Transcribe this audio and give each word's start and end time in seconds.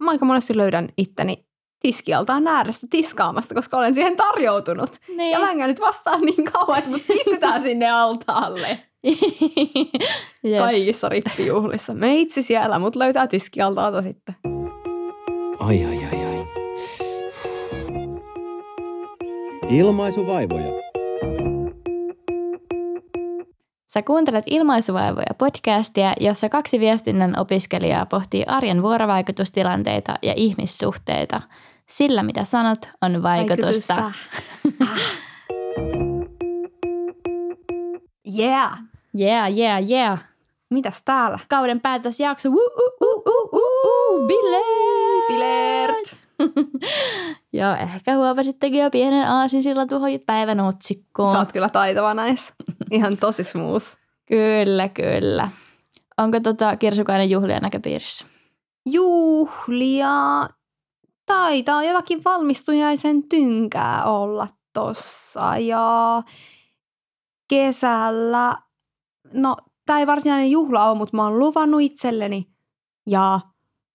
mä 0.00 0.10
aika 0.10 0.24
monesti 0.24 0.56
löydän 0.56 0.88
itteni 0.96 1.48
tiskialtaan 1.80 2.46
äärestä 2.46 2.86
tiskaamasta, 2.90 3.54
koska 3.54 3.76
olen 3.76 3.94
siihen 3.94 4.16
tarjoutunut. 4.16 4.90
Niin. 5.16 5.30
Ja 5.30 5.38
mä 5.38 5.50
en 5.50 5.58
nyt 5.58 5.80
vastaan 5.80 6.20
niin 6.20 6.44
kauan, 6.44 6.78
että 6.78 6.90
mut 6.90 7.02
pistetään 7.08 7.62
sinne 7.62 7.90
altaalle. 7.90 8.68
Jep. 10.42 10.58
Kaikissa 10.58 11.08
rippijuhlissa. 11.08 11.94
Meitsi 11.94 12.42
siellä, 12.42 12.78
mut 12.78 12.96
löytää 12.96 13.26
tiskialtaalta 13.26 14.02
sitten. 14.02 14.34
Ai 15.60 15.84
ai 15.84 15.96
ai 16.12 16.24
ai. 16.24 16.46
Ilmaisuvaivoja. 19.68 20.87
Sä 23.88 24.02
kuuntelet 24.02 24.44
Ilmaisuvaivoja 24.46 25.34
podcastia, 25.38 26.12
jossa 26.20 26.48
kaksi 26.48 26.80
viestinnän 26.80 27.38
opiskelijaa 27.38 28.06
pohtii 28.06 28.44
arjen 28.46 28.82
vuorovaikutustilanteita 28.82 30.14
ja 30.22 30.32
ihmissuhteita. 30.36 31.40
Sillä 31.86 32.22
mitä 32.22 32.44
sanot 32.44 32.78
on 33.02 33.22
vaikutusta. 33.22 34.12
yeah. 38.38 38.78
Yeah, 39.20 39.58
yeah, 39.58 39.90
yeah. 39.90 40.18
Mitäs 40.70 41.02
täällä? 41.04 41.38
Kauden 41.48 41.80
päätösjakso. 41.80 42.48
Woo, 42.48 42.66
uh, 42.66 43.08
uh, 43.08 43.22
uh, 43.26 43.48
uh, 43.52 43.60
uh, 43.84 44.26
bileet! 44.26 45.28
Bileert. 45.28 46.27
Joo, 47.52 47.74
ehkä 47.74 48.16
huomasittekin 48.16 48.82
jo 48.82 48.90
pienen 48.90 49.28
aasin 49.28 49.62
sillä 49.62 49.86
tuohon 49.86 50.10
päivän 50.26 50.60
otsikkoon. 50.60 51.32
Sä 51.32 51.38
oot 51.38 51.52
kyllä 51.52 51.68
taitava 51.68 52.14
näissä. 52.14 52.54
Ihan 52.90 53.16
tosi 53.20 53.44
smooth. 53.44 53.86
Kyllä, 54.26 54.88
kyllä. 54.88 55.50
Onko 56.18 56.40
tota 56.40 56.76
Kirsukainen 56.76 57.30
juhlia 57.30 57.60
näköpiirissä? 57.60 58.26
Juhlia. 58.86 60.48
Taitaa 61.26 61.84
jotakin 61.84 62.24
valmistujaisen 62.24 63.28
tynkää 63.28 64.04
olla 64.04 64.48
tossa. 64.72 65.58
Ja 65.58 66.22
kesällä, 67.48 68.56
no 69.32 69.56
tämä 69.86 69.98
ei 69.98 70.06
varsinainen 70.06 70.50
juhla 70.50 70.90
ole, 70.90 70.98
mutta 70.98 71.16
mä 71.16 71.24
oon 71.24 71.38
luvannut 71.38 71.80
itselleni 71.80 72.46
ja 73.06 73.40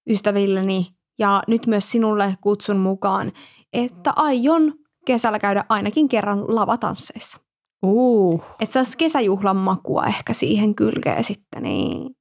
ystävilleni 0.09 0.87
ja 1.19 1.41
nyt 1.47 1.67
myös 1.67 1.91
sinulle 1.91 2.37
kutsun 2.41 2.77
mukaan, 2.77 3.31
että 3.73 4.13
aion 4.15 4.73
kesällä 5.05 5.39
käydä 5.39 5.65
ainakin 5.69 6.09
kerran 6.09 6.55
lavatansseissa. 6.55 7.37
Uh, 7.85 8.43
Että 8.59 8.73
saisi 8.73 8.97
kesäjuhlan 8.97 9.55
makua 9.55 10.05
ehkä 10.05 10.33
siihen 10.33 10.75
kylkeen 10.75 11.23
sitten, 11.23 11.63
niin 11.63 12.15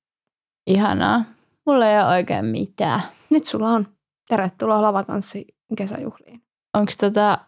ihanaa. 0.66 1.24
Mulla 1.66 1.86
ei 1.86 1.98
ole 1.98 2.06
oikein 2.08 2.44
mitään. 2.44 3.02
nyt 3.30 3.46
sulla 3.46 3.70
on. 3.70 3.86
Tervetuloa 4.28 4.82
lavatanssi 4.82 5.44
kesäjuhliin. 5.76 6.42
Onko 6.74 6.92
tota 7.00 7.38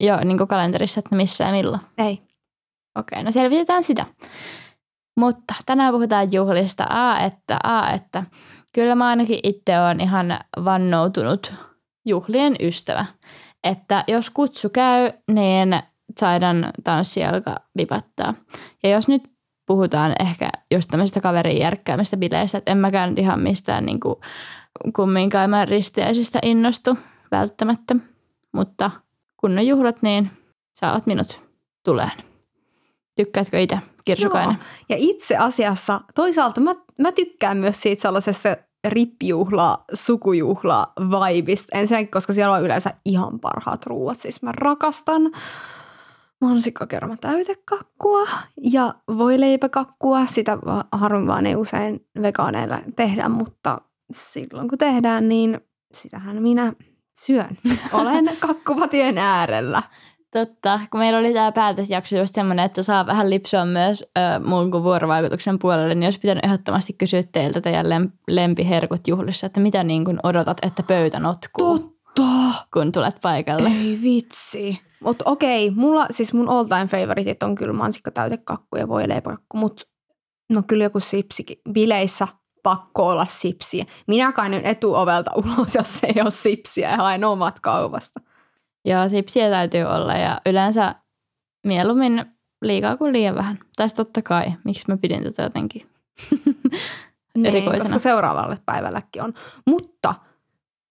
jo 0.00 0.16
niin 0.24 0.48
kalenterissa, 0.48 0.98
että 0.98 1.16
missä 1.16 1.44
ja 1.44 1.52
milloin? 1.52 1.80
Ei. 1.98 2.22
Okei, 2.98 3.22
no 3.22 3.32
selvitetään 3.32 3.84
sitä. 3.84 4.06
Mutta 5.16 5.54
tänään 5.66 5.94
puhutaan 5.94 6.32
juhlista. 6.32 6.86
A, 6.90 7.18
että, 7.18 7.58
A, 7.62 7.90
että 7.90 8.24
kyllä 8.74 8.94
mä 8.94 9.08
ainakin 9.08 9.40
itse 9.42 9.80
olen 9.80 10.00
ihan 10.00 10.38
vannoutunut 10.64 11.52
juhlien 12.06 12.56
ystävä. 12.60 13.04
Että 13.64 14.04
jos 14.08 14.30
kutsu 14.30 14.68
käy, 14.70 15.12
niin 15.30 15.82
saadaan 16.20 16.70
tanssijalka 16.84 17.56
vipattaa. 17.76 18.34
Ja 18.82 18.90
jos 18.90 19.08
nyt 19.08 19.22
puhutaan 19.66 20.14
ehkä 20.20 20.50
just 20.70 20.90
tämmöisestä 20.90 21.20
kaverin 21.20 21.58
järkkäämistä 21.58 22.16
bileistä, 22.16 22.58
että 22.58 22.70
en 22.70 22.78
mäkään 22.78 23.10
nyt 23.10 23.18
ihan 23.18 23.40
mistään 23.40 23.86
niin 23.86 24.00
kuin 24.00 24.16
kumminkaan 24.96 25.50
mä 25.50 25.64
ristiäisistä 25.64 26.38
innostu 26.42 26.98
välttämättä. 27.30 27.96
Mutta 28.52 28.90
kun 29.36 29.58
on 29.58 29.66
juhlat, 29.66 30.02
niin 30.02 30.30
saavat 30.74 31.06
minut 31.06 31.40
tuleen. 31.84 32.10
Tykkäätkö 33.16 33.60
itse, 33.60 33.78
Kirsukainen? 34.04 34.56
Joo. 34.56 34.64
Ja 34.88 34.96
itse 34.98 35.36
asiassa 35.36 36.00
toisaalta 36.14 36.60
mä, 36.60 36.72
mä 36.98 37.12
tykkään 37.12 37.56
myös 37.56 37.82
siitä 37.82 38.02
sellaisesta 38.02 38.56
rippijuhla, 38.88 39.84
sukujuhla 39.94 40.92
vibista. 40.98 41.78
Ensinnäkin, 41.78 42.10
koska 42.10 42.32
siellä 42.32 42.54
on 42.54 42.62
yleensä 42.62 42.94
ihan 43.04 43.40
parhaat 43.40 43.86
ruuat. 43.86 44.18
Siis 44.18 44.42
mä 44.42 44.52
rakastan 44.52 45.22
mansikkakerma 46.40 47.16
täytekakkua 47.16 48.28
ja 48.62 48.94
voileipäkakkua. 49.18 50.26
Sitä 50.26 50.58
harvoin 50.92 51.26
vaan 51.26 51.46
ei 51.46 51.56
usein 51.56 52.06
vegaaneilla 52.22 52.78
tehdä, 52.96 53.28
mutta 53.28 53.80
silloin 54.12 54.68
kun 54.68 54.78
tehdään, 54.78 55.28
niin 55.28 55.60
sitähän 55.92 56.42
minä 56.42 56.72
syön. 57.20 57.58
Olen 57.92 58.36
kakkupatien 58.40 59.18
äärellä. 59.18 59.82
Totta, 60.32 60.80
kun 60.90 61.00
meillä 61.00 61.18
oli 61.18 61.32
tämä 61.32 61.52
päätösjakso 61.52 62.16
just 62.16 62.34
semmoinen, 62.34 62.64
että 62.64 62.82
saa 62.82 63.06
vähän 63.06 63.30
lipsua 63.30 63.64
myös 63.64 64.04
ö, 64.18 64.20
muun 64.44 64.70
kuin 64.70 64.82
vuorovaikutuksen 64.82 65.58
puolelle, 65.58 65.94
niin 65.94 66.06
olisi 66.06 66.20
pitänyt 66.20 66.44
ehdottomasti 66.44 66.92
kysyä 66.92 67.22
teiltä 67.32 67.60
teidän 67.60 67.86
lem- 67.86 68.10
lempiherkut 68.28 69.08
juhlissa, 69.08 69.46
että 69.46 69.60
mitä 69.60 69.84
niin 69.84 70.04
kuin 70.04 70.18
odotat, 70.22 70.58
että 70.62 70.82
pöytä 70.82 71.20
notkuu, 71.20 71.78
Totta! 71.78 72.66
kun 72.74 72.92
tulet 72.92 73.18
paikalle. 73.22 73.68
Ei 73.68 73.98
vitsi. 74.02 74.80
Mutta 75.00 75.24
okei, 75.26 75.70
mulla 75.70 76.06
siis 76.10 76.32
mun 76.32 76.48
all 76.48 76.64
time 76.64 76.86
favoritit 76.86 77.42
on 77.42 77.54
kyllä 77.54 77.72
mansikkatäytekakku 77.72 78.76
ja 78.76 78.88
voileipäkakku, 78.88 79.56
mutta 79.56 79.82
no 80.50 80.62
kyllä 80.66 80.84
joku 80.84 81.00
sipsikin. 81.00 81.58
Bileissä 81.72 82.28
pakko 82.62 83.08
olla 83.08 83.26
sipsiä. 83.30 83.84
Minä 84.06 84.32
kainen 84.32 84.66
etuovelta 84.66 85.30
ulos, 85.34 85.74
jos 85.74 86.04
ei 86.04 86.22
ole 86.22 86.30
sipsiä 86.30 86.90
ja 86.90 86.96
haen 86.96 87.24
omat 87.24 87.60
kaupasta. 87.60 88.20
Joo, 88.84 89.08
sipsiä 89.08 89.50
täytyy 89.50 89.84
olla 89.84 90.14
ja 90.14 90.40
yleensä 90.46 90.94
mieluummin 91.66 92.24
liikaa 92.62 92.96
kuin 92.96 93.12
liian 93.12 93.34
vähän. 93.34 93.58
Tai 93.76 93.88
totta 93.88 94.22
kai, 94.22 94.46
miksi 94.64 94.84
mä 94.88 94.96
pidin 94.96 95.24
tätä 95.24 95.42
jotenkin 95.42 95.82
erikoisena. 97.44 97.72
Niin, 97.72 97.82
koska 97.82 97.98
seuraavalle 97.98 98.58
päivällekin 98.66 99.22
on. 99.22 99.34
Mutta 99.66 100.14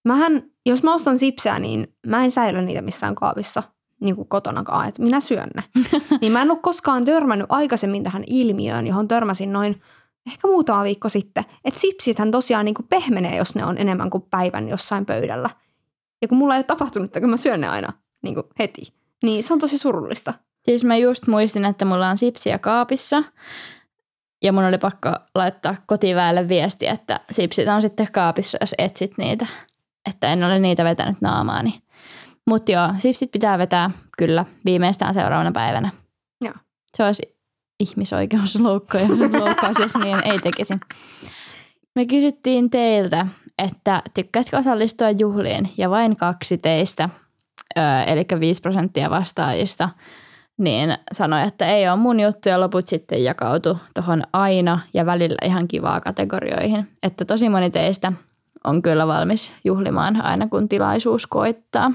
mähän, 0.05 0.43
jos 0.65 0.83
mä 0.83 0.93
ostan 0.93 1.19
sipsejä, 1.19 1.59
niin 1.59 1.95
mä 2.07 2.23
en 2.23 2.31
säilö 2.31 2.61
niitä 2.61 2.81
missään 2.81 3.15
kaapissa 3.15 3.63
niin 3.99 4.15
kuin 4.15 4.27
kotonakaan, 4.27 4.87
että 4.87 5.01
minä 5.01 5.19
syön 5.19 5.49
ne. 5.55 5.63
niin 6.21 6.31
mä 6.31 6.41
en 6.41 6.51
ole 6.51 6.59
koskaan 6.61 7.05
törmännyt 7.05 7.47
aikaisemmin 7.49 8.03
tähän 8.03 8.23
ilmiöön, 8.27 8.87
johon 8.87 9.07
törmäsin 9.07 9.53
noin 9.53 9.81
ehkä 10.27 10.47
muutama 10.47 10.83
viikko 10.83 11.09
sitten. 11.09 11.45
Että 11.65 11.79
sipsithän 11.79 12.31
tosiaan 12.31 12.65
niin 12.65 12.75
kuin 12.75 12.87
pehmenee, 12.87 13.35
jos 13.35 13.55
ne 13.55 13.65
on 13.65 13.77
enemmän 13.77 14.09
kuin 14.09 14.23
päivän 14.29 14.69
jossain 14.69 15.05
pöydällä. 15.05 15.49
Ja 16.21 16.27
kun 16.27 16.37
mulla 16.37 16.55
ei 16.55 16.57
ole 16.57 16.63
tapahtunut, 16.63 17.11
kun 17.19 17.29
mä 17.29 17.37
syön 17.37 17.61
ne 17.61 17.67
aina 17.67 17.93
niin 18.23 18.33
kuin 18.33 18.45
heti, 18.59 18.93
niin 19.23 19.43
se 19.43 19.53
on 19.53 19.59
tosi 19.59 19.77
surullista. 19.77 20.33
Siis 20.65 20.83
mä 20.83 20.97
just 20.97 21.27
muistin, 21.27 21.65
että 21.65 21.85
mulla 21.85 22.09
on 22.09 22.17
sipsiä 22.17 22.59
kaapissa 22.59 23.23
ja 24.43 24.53
mun 24.53 24.63
oli 24.63 24.77
pakko 24.77 25.09
laittaa 25.35 25.75
kotiväelle 25.85 26.49
viesti, 26.49 26.87
että 26.87 27.19
sipsit 27.31 27.67
on 27.67 27.81
sitten 27.81 28.07
kaapissa, 28.11 28.57
jos 28.61 28.75
etsit 28.77 29.17
niitä. 29.17 29.47
Että 30.09 30.33
en 30.33 30.43
ole 30.43 30.59
niitä 30.59 30.83
vetänyt 30.83 31.21
naamaani. 31.21 31.81
Mutta 32.47 32.71
joo, 32.71 32.87
sipsit 32.97 33.31
pitää 33.31 33.57
vetää 33.57 33.91
kyllä 34.17 34.45
viimeistään 34.65 35.13
seuraavana 35.13 35.51
päivänä. 35.51 35.89
Joo. 36.41 36.53
Se 36.97 37.03
olisi 37.03 37.37
ihmisoikeusloukkaus, 37.79 39.09
loukkaus, 39.09 39.79
jos 39.79 39.95
niin 40.03 40.17
ei 40.31 40.39
tekisi. 40.39 40.73
Me 41.95 42.05
kysyttiin 42.05 42.69
teiltä, 42.69 43.27
että 43.59 44.01
tykkäätkö 44.13 44.57
osallistua 44.57 45.11
juhliin 45.11 45.69
ja 45.77 45.89
vain 45.89 46.15
kaksi 46.15 46.57
teistä, 46.57 47.09
öö, 47.77 47.83
eli 48.07 48.25
5 48.39 48.61
prosenttia 48.61 49.09
vastaajista, 49.09 49.89
niin 50.57 50.97
sanoi, 51.11 51.43
että 51.43 51.67
ei 51.67 51.89
ole 51.89 51.95
mun 51.95 52.19
juttu 52.19 52.49
ja 52.49 52.59
loput 52.59 52.87
sitten 52.87 53.23
jakautu 53.23 53.77
tuohon 53.93 54.23
aina 54.33 54.79
ja 54.93 55.05
välillä 55.05 55.37
ihan 55.43 55.67
kivaa 55.67 56.01
kategorioihin. 56.01 56.87
Että 57.03 57.25
tosi 57.25 57.49
moni 57.49 57.69
teistä 57.69 58.13
on 58.63 58.81
kyllä 58.81 59.07
valmis 59.07 59.51
juhlimaan 59.63 60.21
aina 60.25 60.47
kun 60.47 60.69
tilaisuus 60.69 61.27
koittaa. 61.27 61.91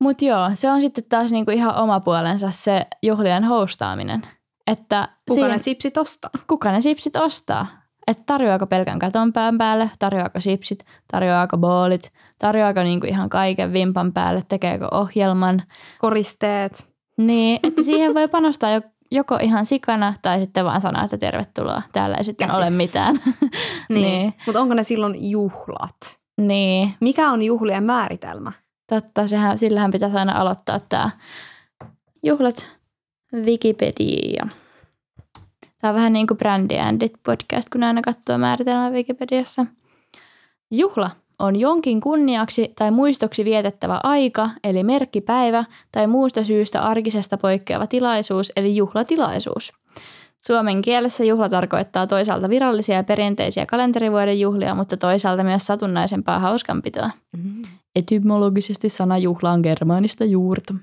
Mutta 0.00 0.24
joo, 0.24 0.50
se 0.54 0.70
on 0.70 0.80
sitten 0.80 1.04
taas 1.08 1.30
niinku 1.30 1.50
ihan 1.50 1.74
oma 1.76 2.00
puolensa 2.00 2.50
se 2.50 2.86
juhlien 3.02 3.44
hostaaminen. 3.44 4.22
Että 4.66 5.08
Kuka 5.28 5.34
siinä- 5.34 5.48
ne 5.52 5.58
sipsit 5.58 5.96
ostaa? 5.96 6.30
kuka 6.46 6.72
ne 6.72 6.80
sipsit 6.80 7.16
ostaa. 7.16 7.66
Että 8.06 8.22
tarjoaako 8.26 8.66
pelkän 8.66 8.98
katon 8.98 9.32
pään 9.32 9.58
päälle, 9.58 9.90
tarjoaako 9.98 10.40
sipsit, 10.40 10.84
tarjoaako 11.12 11.56
boolit, 11.58 12.12
tarjoaako 12.38 12.82
niinku 12.82 13.06
ihan 13.06 13.28
kaiken 13.28 13.72
vimpan 13.72 14.12
päälle, 14.12 14.42
tekeekö 14.48 14.88
ohjelman. 14.90 15.62
Koristeet. 16.00 16.86
Niin, 17.18 17.60
että 17.66 17.82
siihen 17.82 18.14
voi 18.14 18.28
panostaa 18.28 18.70
jo- 18.70 18.80
joko 19.10 19.38
ihan 19.42 19.66
sikana 19.66 20.14
tai 20.22 20.40
sitten 20.40 20.64
vaan 20.64 20.80
sanoa, 20.80 21.04
että 21.04 21.18
tervetuloa, 21.18 21.82
täällä 21.92 22.16
ei 22.16 22.24
sitten 22.24 22.46
Käti. 22.48 22.56
ole 22.58 22.70
mitään. 22.70 23.16
Niin. 23.88 24.02
Niin. 24.02 24.34
Mutta 24.46 24.60
onko 24.60 24.74
ne 24.74 24.82
silloin 24.82 25.30
juhlat? 25.30 25.96
niin, 26.40 26.94
Mikä 27.00 27.30
on 27.30 27.42
juhlien 27.42 27.84
määritelmä? 27.84 28.52
totta, 28.88 29.26
sehän, 29.26 29.58
sillähän 29.58 29.90
pitäisi 29.90 30.16
aina 30.16 30.32
aloittaa 30.40 30.80
tämä 30.88 31.10
juhlat 32.22 32.66
Wikipedia. 33.34 34.46
Tämä 35.84 35.92
on 35.92 35.96
vähän 35.96 36.12
niin 36.12 36.26
kuin 36.26 36.38
Brandy 36.38 36.78
Andit 36.78 37.12
podcast, 37.22 37.68
kun 37.72 37.82
aina 37.82 38.02
katsoo 38.02 38.38
määritelmää 38.38 38.90
Wikipediassa. 38.90 39.66
Juhla 40.70 41.10
on 41.38 41.56
jonkin 41.56 42.00
kunniaksi 42.00 42.72
tai 42.78 42.90
muistoksi 42.90 43.44
vietettävä 43.44 44.00
aika, 44.02 44.50
eli 44.64 44.84
merkkipäivä, 44.84 45.64
tai 45.92 46.06
muusta 46.06 46.44
syystä 46.44 46.82
arkisesta 46.82 47.36
poikkeava 47.36 47.86
tilaisuus, 47.86 48.52
eli 48.56 48.76
juhlatilaisuus. 48.76 49.72
Suomen 50.46 50.82
kielessä 50.82 51.24
juhla 51.24 51.48
tarkoittaa 51.48 52.06
toisaalta 52.06 52.48
virallisia 52.48 52.96
ja 52.96 53.04
perinteisiä 53.04 53.66
kalenterivuoden 53.66 54.40
juhlia, 54.40 54.74
mutta 54.74 54.96
toisaalta 54.96 55.44
myös 55.44 55.66
satunnaisempaa 55.66 56.38
hauskanpitoa. 56.38 57.10
Mm. 57.36 57.62
Etymologisesti 57.96 58.88
sana 58.88 59.18
juhla 59.18 59.50
on 59.50 59.60
germaanista 59.60 60.24
juurta. 60.24 60.74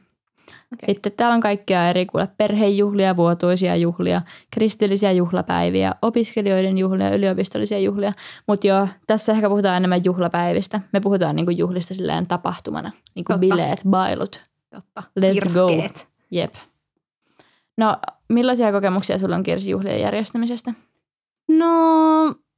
Okei. 0.74 0.96
Sitten 0.96 1.12
täällä 1.12 1.36
on 1.36 1.42
kaikkia 1.42 1.90
eri 1.90 2.06
kuule 2.06 2.28
perhejuhlia, 2.38 3.16
vuotuisia 3.16 3.76
juhlia, 3.76 4.22
kristillisiä 4.52 5.12
juhlapäiviä, 5.12 5.96
opiskelijoiden 6.02 6.78
juhlia, 6.78 7.16
yliopistollisia 7.16 7.80
juhlia. 7.80 8.12
Mutta 8.48 8.68
joo, 8.68 8.88
tässä 9.08 9.32
ehkä 9.32 9.50
puhutaan 9.50 9.78
enemmän 9.78 10.06
juhlapäivistä. 10.06 10.82
Me 10.94 11.00
puhutaan 11.00 11.36
niinku 11.36 11.52
juhlista 11.52 11.94
silleen 11.94 12.28
tapahtumana, 12.28 12.92
niin 13.16 13.26
kuin 13.26 13.40
bileet, 13.40 13.82
bailut. 13.90 14.46
Totta. 14.70 15.04
Let's 15.20 15.54
go. 15.54 15.68
Irskeet. 15.68 16.08
Jep. 16.32 16.54
No, 17.78 17.98
millaisia 18.30 18.72
kokemuksia 18.72 19.18
sulla 19.18 19.36
on 19.36 19.44
Kirsi 19.44 19.70
juhlien 19.70 20.02
järjestämisestä? 20.02 20.74
No, 21.48 21.68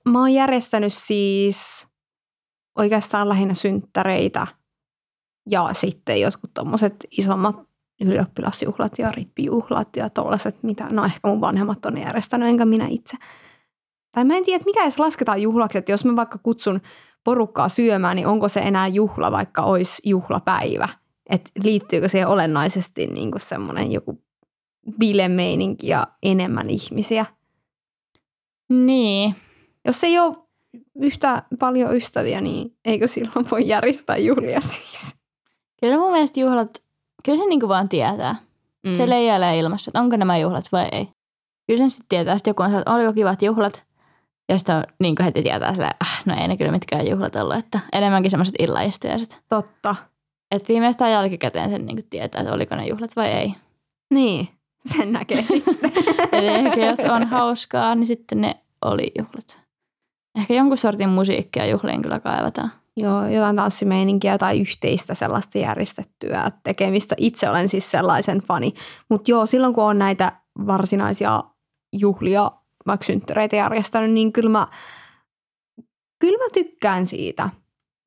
mä 0.10 0.20
oon 0.20 0.34
järjestänyt 0.34 0.94
siis 0.94 1.88
oikeastaan 2.78 3.30
lähinnä 3.30 3.54
synttäreitä 3.54 4.48
ja 5.50 5.70
sitten 5.74 6.22
jotkut 6.22 6.54
tommoset 6.54 6.96
isommat 7.12 7.73
ylioppilasjuhlat 8.08 9.00
ja 9.00 9.12
rippijuhlat 9.12 9.96
ja 9.96 10.10
tollaset, 10.10 10.64
mitä 10.64 10.88
no 10.90 11.06
ehkä 11.06 11.28
mun 11.28 11.42
vanhemmat 11.42 11.86
on 11.86 11.98
järjestänyt, 11.98 12.50
enkä 12.50 12.66
minä 12.66 12.88
itse. 12.90 13.18
Tai 14.12 14.26
mä 14.26 14.38
en 14.38 14.46
tiedä, 14.46 14.56
että 14.56 14.66
mikä 14.66 14.84
edes 14.84 15.00
lasketaan 15.00 15.42
juhlaksi, 15.42 15.78
että 15.78 15.92
jos 15.92 16.06
mä 16.06 16.16
vaikka 16.16 16.40
kutsun 16.44 16.82
porukkaa 17.24 17.70
syömään, 17.70 18.16
niin 18.16 18.28
onko 18.28 18.48
se 18.48 18.60
enää 18.60 18.88
juhla, 18.88 19.32
vaikka 19.32 19.62
olisi 19.62 20.02
juhlapäivä. 20.06 20.90
Että 21.30 21.52
liittyykö 21.64 22.10
siihen 22.10 22.28
olennaisesti 22.28 23.08
niin 23.08 23.32
kuin 23.32 23.42
semmoinen 23.42 23.92
joku 23.92 24.24
bilemeininki 25.00 25.88
ja 25.88 26.08
enemmän 26.24 26.70
ihmisiä. 26.70 27.26
Niin. 28.70 29.36
Jos 29.86 30.04
ei 30.04 30.20
ole 30.20 30.36
yhtä 30.96 31.44
paljon 31.60 31.96
ystäviä, 31.96 32.42
niin 32.42 32.78
eikö 32.86 33.08
silloin 33.08 33.50
voi 33.52 33.68
järjestää 33.68 34.18
juhlia 34.18 34.62
siis? 34.62 35.16
Kyllä 35.82 35.98
mun 35.98 36.12
mielestä 36.12 36.40
juhlat, 36.40 36.83
kyllä 37.26 37.38
se 37.38 37.46
niinku 37.46 37.68
vaan 37.68 37.90
tietää. 37.90 38.36
Mm. 38.86 38.96
Se 38.96 39.10
leijailee 39.10 39.60
ilmassa, 39.60 39.90
että 39.90 40.00
onko 40.00 40.18
nämä 40.18 40.38
juhlat 40.38 40.66
vai 40.72 40.88
ei. 40.92 41.10
Kyllä 41.68 41.78
sen 41.78 41.90
sitten 41.90 42.10
tietää, 42.10 42.38
sitten 42.38 42.52
joku 42.52 42.64
on 42.64 42.70
sanonut, 42.70 42.82
että 42.82 42.94
oliko 42.94 43.14
kivat 43.14 43.42
juhlat. 43.42 43.86
Ja 44.50 44.58
sitten 44.58 44.76
on 44.76 44.84
niin 45.00 45.16
heti 45.24 45.44
tietää 45.44 45.74
silleen, 45.74 45.96
ah, 46.00 46.22
no 46.26 46.36
ei 46.42 46.48
ne 46.48 46.58
kyllä 46.58 46.72
mitkään 46.72 47.08
juhlat 47.08 47.36
ollut, 47.36 47.56
että 47.56 47.80
enemmänkin 47.94 48.32
semmoiset 48.32 48.56
illanistujaiset. 48.60 49.42
Totta. 49.50 49.96
Että 50.52 50.68
viimeistään 50.68 51.12
jälkikäteen 51.12 51.70
sen 51.70 51.86
niin 51.86 52.08
tietää, 52.10 52.42
että 52.42 52.54
oliko 52.54 52.76
ne 52.76 52.88
juhlat 52.88 53.16
vai 53.16 53.28
ei. 53.28 53.54
Niin, 54.14 54.50
sen 54.86 55.12
näkee 55.12 55.42
sitten. 55.54 55.92
Eli 56.32 56.48
ehkä 56.48 56.86
jos 56.86 57.00
on 57.00 57.28
hauskaa, 57.28 57.96
niin 57.96 58.08
sitten 58.08 58.42
ne 58.42 58.56
oli 58.86 59.12
juhlat. 59.18 59.60
Ehkä 60.38 60.54
jonkun 60.54 60.78
sortin 60.78 61.10
musiikkia 61.10 61.66
juhliin 61.66 62.02
kyllä 62.02 62.20
kaivataan. 62.20 62.72
Joo, 62.98 63.28
jotain 63.28 63.56
tanssimeininkiä 63.56 64.38
tai 64.38 64.60
yhteistä 64.60 65.14
sellaista 65.14 65.58
järjestettyä 65.58 66.52
tekemistä. 66.64 67.16
Itse 67.18 67.50
olen 67.50 67.70
siis 67.70 67.92
sellaisen 67.92 68.40
fani. 68.40 68.74
Mutta 69.10 69.32
joo, 69.32 69.46
silloin 69.46 69.74
kun 69.74 69.84
on 69.84 70.00
näitä 70.00 70.32
varsinaisia 70.68 71.44
juhlia, 71.94 72.52
vaikka 72.88 73.06
synttäreitä 73.06 73.56
järjestänyt, 73.56 74.12
niin 74.12 74.34
kyllä 74.34 74.50
mä, 74.50 74.68
kyllä 76.20 76.38
mä 76.38 76.50
tykkään 76.54 77.06
siitä. 77.06 77.50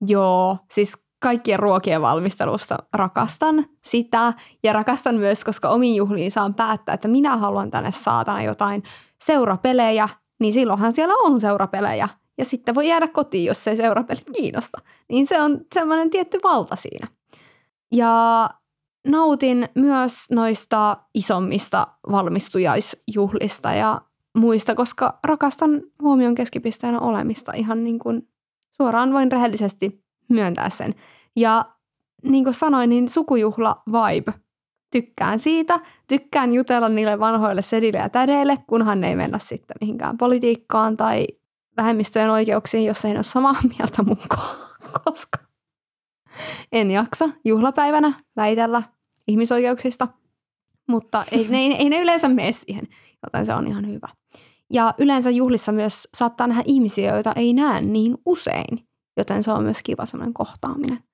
Joo, 0.06 0.58
siis 0.70 1.06
kaikkien 1.22 1.58
ruokien 1.58 2.02
valmistelusta 2.02 2.78
rakastan 2.92 3.66
sitä 3.84 4.32
ja 4.62 4.72
rakastan 4.72 5.14
myös, 5.14 5.44
koska 5.44 5.68
omiin 5.68 5.96
juhliin 5.96 6.32
saan 6.32 6.54
päättää, 6.54 6.94
että 6.94 7.08
minä 7.08 7.36
haluan 7.36 7.70
tänne 7.70 7.92
saatana 7.92 8.42
jotain 8.42 8.82
seurapelejä, 9.24 10.08
niin 10.40 10.52
silloinhan 10.52 10.92
siellä 10.92 11.14
on 11.14 11.40
seurapelejä 11.40 12.08
ja 12.38 12.44
sitten 12.44 12.74
voi 12.74 12.88
jäädä 12.88 13.08
kotiin, 13.08 13.44
jos 13.44 13.68
ei 13.68 13.76
seurapelit 13.76 14.30
kiinnosta. 14.36 14.78
Niin 15.08 15.26
se 15.26 15.42
on 15.42 15.60
semmoinen 15.74 16.10
tietty 16.10 16.40
valta 16.44 16.76
siinä. 16.76 17.08
Ja 17.92 18.48
nautin 19.06 19.68
myös 19.74 20.30
noista 20.30 20.96
isommista 21.14 21.86
valmistujaisjuhlista 22.10 23.72
ja 23.72 24.00
muista, 24.38 24.74
koska 24.74 25.18
rakastan 25.24 25.82
huomion 26.02 26.34
keskipisteenä 26.34 27.00
olemista 27.00 27.52
ihan 27.54 27.84
niin 27.84 27.98
kuin 27.98 28.28
suoraan 28.76 29.12
voin 29.12 29.32
rehellisesti 29.32 30.04
myöntää 30.28 30.70
sen. 30.70 30.94
Ja 31.36 31.64
niin 32.22 32.44
kuin 32.44 32.54
sanoin, 32.54 32.90
niin 32.90 33.08
sukujuhla 33.08 33.82
vibe. 33.86 34.32
Tykkään 34.92 35.38
siitä. 35.38 35.80
Tykkään 36.08 36.52
jutella 36.52 36.88
niille 36.88 37.18
vanhoille 37.18 37.62
sedille 37.62 37.98
ja 37.98 38.08
tädeille, 38.08 38.58
kunhan 38.66 39.00
ne 39.00 39.08
ei 39.08 39.16
mennä 39.16 39.38
sitten 39.38 39.76
mihinkään 39.80 40.18
politiikkaan 40.18 40.96
tai 40.96 41.26
vähemmistöjen 41.76 42.30
oikeuksiin, 42.30 42.84
jos 42.84 43.04
ei 43.04 43.12
ole 43.12 43.22
samaa 43.22 43.56
mieltä 43.78 44.02
mukaan, 44.02 44.56
koska 45.04 45.38
en 46.72 46.90
jaksa 46.90 47.28
juhlapäivänä 47.44 48.12
väitellä 48.36 48.82
ihmisoikeuksista, 49.28 50.08
mutta 50.88 51.24
ei, 51.32 51.48
ne, 51.48 51.58
ei 51.58 51.88
ne 51.88 52.00
yleensä 52.00 52.28
mene 52.28 52.52
siihen, 52.52 52.88
joten 53.22 53.46
se 53.46 53.54
on 53.54 53.66
ihan 53.66 53.88
hyvä. 53.88 54.08
Ja 54.72 54.94
yleensä 54.98 55.30
juhlissa 55.30 55.72
myös 55.72 56.08
saattaa 56.16 56.46
nähdä 56.46 56.62
ihmisiä, 56.66 57.14
joita 57.14 57.32
ei 57.36 57.52
näe 57.52 57.80
niin 57.80 58.18
usein, 58.26 58.88
joten 59.16 59.42
se 59.42 59.52
on 59.52 59.62
myös 59.62 59.82
kiva 59.82 60.06
semmoinen 60.06 60.34
kohtaaminen. 60.34 61.04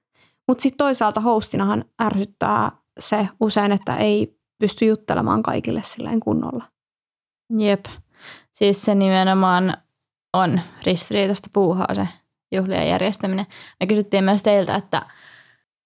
Mutta 0.49 0.63
sitten 0.63 0.79
toisaalta 0.79 1.21
hostinahan 1.21 1.85
ärsyttää 2.03 2.73
se 3.01 3.29
usein, 3.41 3.73
että 3.73 3.97
ei 3.97 4.39
pysty 4.59 4.85
juttelemaan 4.85 5.43
kaikille 5.43 5.83
silleen 5.85 6.21
kunnolla. 6.21 6.65
Jep. 7.59 7.85
Siis 8.53 8.85
se 8.85 8.95
nimenomaan 8.95 9.77
on 10.33 10.61
ristiriitaista 10.87 11.51
puuhaa 11.53 11.95
se 11.95 12.09
juhlien 12.53 12.89
järjestäminen. 12.89 13.47
Me 13.81 13.87
kysyttiin 13.87 14.25
myös 14.25 14.43
teiltä, 14.43 14.75
että 14.75 15.03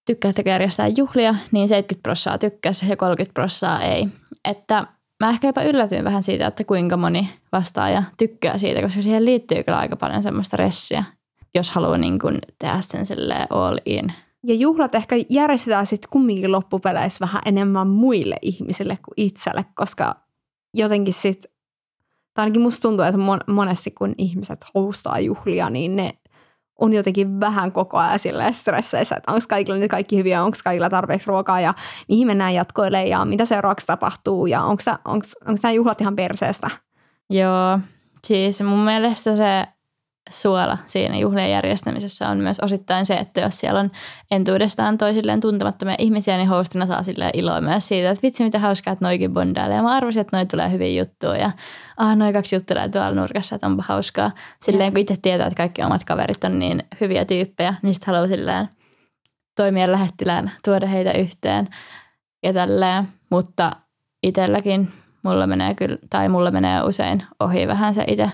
tykkäättekö 0.06 0.50
järjestää 0.50 0.88
juhlia, 0.88 1.34
niin 1.52 1.68
70 1.68 2.02
prossaa 2.02 2.38
tykkäsi 2.38 2.88
ja 2.88 2.96
30 2.96 3.34
prossaa 3.34 3.82
ei. 3.82 4.08
Että 4.44 4.86
mä 5.20 5.30
ehkä 5.30 5.46
jopa 5.46 5.62
yllätyin 5.62 6.04
vähän 6.04 6.22
siitä, 6.22 6.46
että 6.46 6.64
kuinka 6.64 6.96
moni 6.96 7.30
vastaaja 7.52 8.02
tykkää 8.16 8.58
siitä, 8.58 8.82
koska 8.82 9.02
siihen 9.02 9.24
liittyy 9.24 9.64
kyllä 9.64 9.78
aika 9.78 9.96
paljon 9.96 10.22
semmoista 10.22 10.56
ressiä, 10.56 11.04
jos 11.54 11.70
haluaa 11.70 11.98
niin 11.98 12.18
kuin 12.18 12.38
tehdä 12.58 12.80
sen 12.80 13.06
silleen 13.06 13.46
all 13.50 13.78
in. 13.86 14.12
Ja 14.46 14.54
juhlat 14.54 14.94
ehkä 14.94 15.16
järjestetään 15.30 15.86
sitten 15.86 16.10
kumminkin 16.10 16.52
loppupeleissä 16.52 17.26
vähän 17.26 17.42
enemmän 17.46 17.88
muille 17.88 18.36
ihmisille 18.42 18.96
kuin 18.96 19.14
itselle, 19.16 19.64
koska 19.74 20.16
jotenkin 20.74 21.14
sitten, 21.14 21.50
tai 22.36 22.42
ainakin 22.42 22.62
musta 22.62 22.82
tuntuu, 22.82 23.04
että 23.04 23.18
mon- 23.18 23.52
monesti 23.52 23.90
kun 23.90 24.14
ihmiset 24.18 24.66
hostaa 24.74 25.20
juhlia, 25.20 25.70
niin 25.70 25.96
ne 25.96 26.14
on 26.80 26.92
jotenkin 26.92 27.40
vähän 27.40 27.72
koko 27.72 27.98
ajan 27.98 28.18
silleen 28.18 28.54
stresseissä, 28.54 29.16
että 29.16 29.32
onko 29.32 29.44
kaikilla 29.48 29.78
nyt 29.78 29.90
kaikki 29.90 30.16
hyviä, 30.16 30.42
onko 30.42 30.58
kaikilla 30.64 30.90
tarpeeksi 30.90 31.26
ruokaa 31.26 31.60
ja 31.60 31.74
mihin 32.08 32.26
mennään 32.26 32.54
jatkoille 32.54 33.04
ja 33.04 33.24
mitä 33.24 33.44
seuraavaksi 33.44 33.86
tapahtuu 33.86 34.46
ja 34.46 34.62
onko 34.62 34.82
nämä 35.62 35.72
juhlat 35.72 36.00
ihan 36.00 36.16
perseestä. 36.16 36.70
Joo, 37.30 37.78
siis 38.26 38.62
mun 38.62 38.84
mielestä 38.84 39.36
se 39.36 39.66
suola 40.30 40.78
siinä 40.86 41.18
juhlien 41.18 41.50
järjestämisessä 41.50 42.28
on 42.28 42.38
myös 42.38 42.60
osittain 42.60 43.06
se, 43.06 43.14
että 43.14 43.40
jos 43.40 43.60
siellä 43.60 43.80
on 43.80 43.90
entuudestaan 44.30 44.98
toisilleen 44.98 45.40
tuntemattomia 45.40 45.94
ihmisiä, 45.98 46.36
niin 46.36 46.48
hostina 46.48 46.86
saa 46.86 47.02
sille 47.02 47.30
iloa 47.34 47.60
myös 47.60 47.88
siitä, 47.88 48.10
että 48.10 48.22
vitsi 48.22 48.44
mitä 48.44 48.58
hauskaa, 48.58 48.92
että 48.92 49.04
noikin 49.04 49.34
bondailee. 49.34 49.76
Ja 49.76 49.82
mä 49.82 49.96
arvasin, 49.96 50.20
että 50.20 50.36
noi 50.36 50.46
tulee 50.46 50.70
hyvin 50.70 50.96
juttuja 50.96 51.36
ja 51.36 51.50
ah, 51.96 52.16
noi 52.16 52.32
kaksi 52.32 52.56
juttelee 52.56 52.88
tuolla 52.88 53.10
nurkassa, 53.10 53.54
että 53.54 53.66
onpa 53.66 53.84
hauskaa. 53.86 54.30
Silleen 54.62 54.92
kun 54.92 55.00
itse 55.00 55.16
tietää, 55.22 55.46
että 55.46 55.56
kaikki 55.56 55.82
omat 55.82 56.04
kaverit 56.04 56.44
on 56.44 56.58
niin 56.58 56.82
hyviä 57.00 57.24
tyyppejä, 57.24 57.74
niin 57.82 57.94
sitten 57.94 58.14
haluaa 58.14 58.28
silleen 58.28 58.68
toimia 59.56 59.92
lähettilään, 59.92 60.52
tuoda 60.64 60.86
heitä 60.86 61.12
yhteen 61.12 61.68
ja 62.42 62.52
tälleen. 62.52 63.08
Mutta 63.30 63.72
itselläkin 64.22 64.92
mulla 65.24 65.46
menee 65.46 65.74
kyllä, 65.74 65.98
tai 66.10 66.28
mulla 66.28 66.50
menee 66.50 66.82
usein 66.82 67.22
ohi 67.40 67.68
vähän 67.68 67.94
se 67.94 68.04
itse 68.08 68.30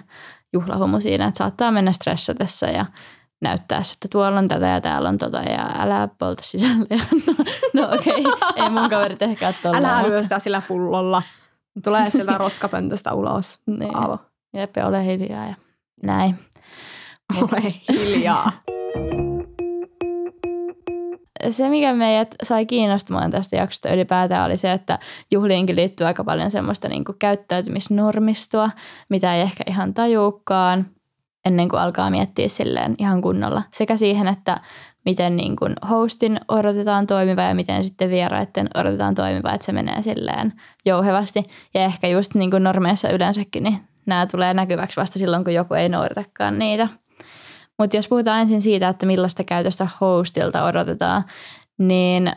juhlahumu 0.52 1.00
siinä, 1.00 1.26
että 1.26 1.38
saattaa 1.38 1.70
mennä 1.70 1.92
stressatessa 1.92 2.66
ja 2.66 2.86
näyttää, 3.40 3.78
että 3.78 4.08
tuolla 4.10 4.38
on 4.38 4.48
tätä 4.48 4.66
ja 4.66 4.80
täällä 4.80 5.08
on 5.08 5.18
tota 5.18 5.38
ja 5.42 5.70
älä 5.78 6.08
polta 6.18 6.42
sisälle. 6.42 6.86
No, 7.74 7.88
no 7.88 7.94
okei, 7.94 8.24
okay. 8.26 8.64
ei 8.64 8.70
mun 8.70 8.90
kaverit 8.90 9.22
ehkä 9.22 9.46
ole 9.46 9.54
tolleen, 9.62 9.84
Älä 9.84 9.94
mutta- 9.94 10.08
ryöstää 10.08 10.38
sillä 10.38 10.62
pullolla. 10.68 11.22
Tulee 11.84 12.10
sieltä 12.10 12.38
roskapöntöstä 12.44 13.12
ulos. 13.12 13.60
Niin. 13.66 13.96
Aavo. 13.96 14.18
Jep, 14.54 14.76
ole 14.84 15.04
hiljaa 15.04 15.46
ja 15.46 15.54
näin. 16.02 16.38
Ole 17.42 17.74
hiljaa. 17.92 18.52
Se, 21.50 21.68
mikä 21.68 21.94
meidät 21.94 22.34
sai 22.42 22.66
kiinnostumaan 22.66 23.30
tästä 23.30 23.56
jaksosta 23.56 23.92
ylipäätään, 23.92 24.46
oli 24.46 24.56
se, 24.56 24.72
että 24.72 24.98
juhliinkin 25.30 25.76
liittyy 25.76 26.06
aika 26.06 26.24
paljon 26.24 26.50
semmoista 26.50 26.88
niin 26.88 27.04
kuin 27.04 27.18
käyttäytymisnormistoa, 27.18 28.70
mitä 29.08 29.34
ei 29.34 29.42
ehkä 29.42 29.64
ihan 29.66 29.94
tajuukaan. 29.94 30.86
ennen 31.44 31.68
kuin 31.68 31.80
alkaa 31.80 32.10
miettiä 32.10 32.48
silleen 32.48 32.94
ihan 32.98 33.22
kunnolla. 33.22 33.62
Sekä 33.72 33.96
siihen, 33.96 34.28
että 34.28 34.60
miten 35.04 35.36
niin 35.36 35.56
kuin 35.56 35.74
hostin 35.90 36.40
odotetaan 36.48 37.06
toimiva 37.06 37.42
ja 37.42 37.54
miten 37.54 37.84
sitten 37.84 38.10
vieraiden 38.10 38.68
odotetaan 38.74 39.14
toimiva, 39.14 39.52
että 39.52 39.64
se 39.64 39.72
menee 39.72 40.02
silleen 40.02 40.52
jouhevasti. 40.84 41.44
Ja 41.74 41.84
ehkä 41.84 42.08
just 42.08 42.34
niin 42.34 42.50
kuin 42.50 42.62
normeissa 42.62 43.10
yleensäkin, 43.10 43.62
niin 43.62 43.78
nämä 44.06 44.26
tulee 44.26 44.54
näkyväksi 44.54 45.00
vasta 45.00 45.18
silloin, 45.18 45.44
kun 45.44 45.54
joku 45.54 45.74
ei 45.74 45.88
noudatakaan 45.88 46.58
niitä. 46.58 46.88
Mutta 47.82 47.96
jos 47.96 48.08
puhutaan 48.08 48.40
ensin 48.40 48.62
siitä, 48.62 48.88
että 48.88 49.06
millaista 49.06 49.44
käytöstä 49.44 49.88
hostilta 50.00 50.64
odotetaan, 50.64 51.24
niin 51.78 52.32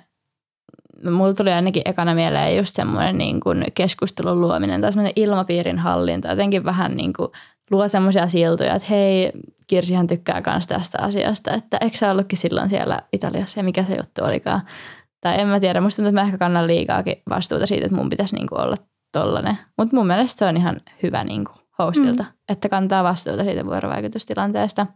mulla 1.12 1.34
tuli 1.34 1.52
ainakin 1.52 1.82
ekana 1.86 2.14
mieleen 2.14 2.58
just 2.58 2.76
semmoinen 2.76 3.18
niin 3.18 3.40
kuin 3.40 3.66
keskustelun 3.74 4.42
luominen 4.42 4.82
tai 4.82 4.92
semmoinen 4.92 5.14
ilmapiirin 5.16 5.80
hallinta. 5.80 6.28
Jotenkin 6.28 6.66
vähän 6.66 6.96
niin 6.96 7.14
kuin 7.14 7.32
luo 7.72 7.88
semmoisia 7.88 8.28
siltoja, 8.28 8.76
että 8.76 8.88
hei, 8.90 9.32
Kirsihan 9.68 10.08
tykkää 10.08 10.42
myös 10.46 10.68
tästä 10.68 10.98
asiasta, 11.02 11.54
että 11.54 11.78
eikö 11.82 11.98
sä 11.98 12.12
ollutkin 12.12 12.38
silloin 12.38 12.70
siellä 12.70 13.02
Italiassa 13.14 13.60
ja 13.60 13.64
mikä 13.64 13.84
se 13.84 13.96
juttu 13.96 14.24
olikaan. 14.24 14.62
Tai 15.22 15.40
en 15.42 15.48
mä 15.48 15.60
tiedä, 15.60 15.82
musta 15.82 15.96
tuntuu, 15.96 16.10
että 16.10 16.22
mä 16.22 16.26
ehkä 16.26 16.38
kannan 16.38 16.68
liikaakin 16.68 17.22
vastuuta 17.30 17.68
siitä, 17.68 17.86
että 17.86 17.98
mun 17.98 18.10
pitäisi 18.10 18.36
niinku 18.36 18.56
olla 18.56 18.76
tollanen. 19.12 19.58
Mutta 19.78 19.96
mun 19.96 20.08
mielestä 20.08 20.40
se 20.40 20.46
on 20.46 20.58
ihan 20.58 20.82
hyvä 21.04 21.24
niinku 21.24 21.52
hostilta, 21.80 22.24
mm. 22.24 22.30
että 22.50 22.70
kantaa 22.70 23.04
vastuuta 23.04 23.44
siitä 23.44 23.66
vuorovaikutustilanteesta. 23.66 24.88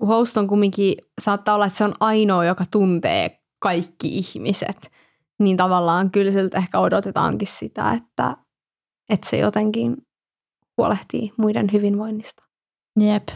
Host 0.00 0.36
on 0.36 0.46
kumminkin, 0.46 0.94
saattaa 1.20 1.54
olla, 1.54 1.66
että 1.66 1.78
se 1.78 1.84
on 1.84 1.94
ainoa, 2.00 2.44
joka 2.44 2.64
tuntee 2.70 3.40
kaikki 3.58 4.18
ihmiset. 4.18 4.92
Niin 5.38 5.56
tavallaan 5.56 6.10
kyllä 6.10 6.32
siltä 6.32 6.58
ehkä 6.58 6.80
odotetaankin 6.80 7.48
sitä, 7.48 7.92
että, 7.92 8.36
että 9.10 9.30
se 9.30 9.36
jotenkin 9.36 9.96
huolehtii 10.78 11.32
muiden 11.36 11.72
hyvinvoinnista. 11.72 12.44
Jep. 13.00 13.28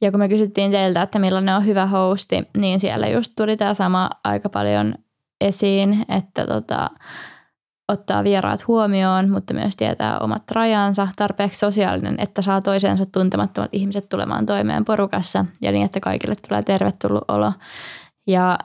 Ja 0.00 0.10
kun 0.10 0.20
me 0.20 0.28
kysyttiin 0.28 0.70
teiltä, 0.70 1.02
että 1.02 1.18
millainen 1.18 1.56
on 1.56 1.66
hyvä 1.66 1.86
hosti, 1.86 2.48
niin 2.56 2.80
siellä 2.80 3.08
just 3.08 3.32
tuli 3.36 3.56
tämä 3.56 3.74
sama 3.74 4.10
aika 4.24 4.48
paljon 4.48 4.94
esiin, 5.40 6.04
että 6.08 6.46
tota, 6.46 6.90
ottaa 7.90 8.24
vieraat 8.24 8.66
huomioon, 8.68 9.30
mutta 9.30 9.54
myös 9.54 9.76
tietää 9.76 10.18
omat 10.18 10.50
rajansa, 10.50 11.08
tarpeeksi 11.16 11.58
sosiaalinen, 11.58 12.14
että 12.18 12.42
saa 12.42 12.60
toisensa 12.60 13.06
tuntemattomat 13.06 13.70
ihmiset 13.72 14.08
tulemaan 14.08 14.46
toimeen 14.46 14.84
porukassa 14.84 15.44
ja 15.62 15.72
niin, 15.72 15.84
että 15.84 16.00
kaikille 16.00 16.34
tulee 16.48 16.62
tervetullut 16.62 17.24
olo. 17.28 17.52
Ja 18.26 18.58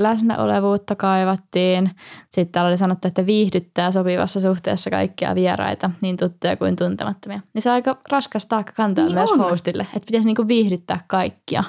läsnäolevuutta 0.00 0.94
kaivattiin. 0.94 1.90
Sitten 2.24 2.52
täällä 2.52 2.68
oli 2.68 2.78
sanottu, 2.78 3.08
että 3.08 3.26
viihdyttää 3.26 3.92
sopivassa 3.92 4.40
suhteessa 4.40 4.90
kaikkia 4.90 5.34
vieraita, 5.34 5.90
niin 6.02 6.16
tuttuja 6.16 6.56
kuin 6.56 6.76
tuntemattomia. 6.76 7.40
Niin 7.54 7.62
se 7.62 7.70
on 7.70 7.74
aika 7.74 7.98
raskas 8.10 8.46
taakka 8.46 8.72
kantaa 8.76 9.04
niin 9.04 9.14
myös 9.14 9.32
on. 9.32 9.38
hostille, 9.38 9.82
että 9.82 10.06
pitäisi 10.06 10.26
niinku 10.26 10.48
viihdyttää 10.48 11.00
kaikkia. 11.06 11.64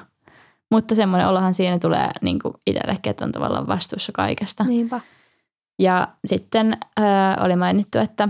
Mutta 0.71 0.95
semmoinen 0.95 1.27
olohan 1.27 1.53
siinä 1.53 1.79
tulee 1.79 2.09
niinku 2.21 2.53
itsellekin, 2.67 3.09
että 3.09 3.25
on 3.25 3.31
tavallaan 3.31 3.67
vastuussa 3.67 4.11
kaikesta. 4.11 4.63
Niinpä. 4.63 4.99
Ja 5.79 6.07
sitten 6.25 6.77
äh, 6.99 7.45
oli 7.45 7.55
mainittu, 7.55 7.97
että 7.97 8.29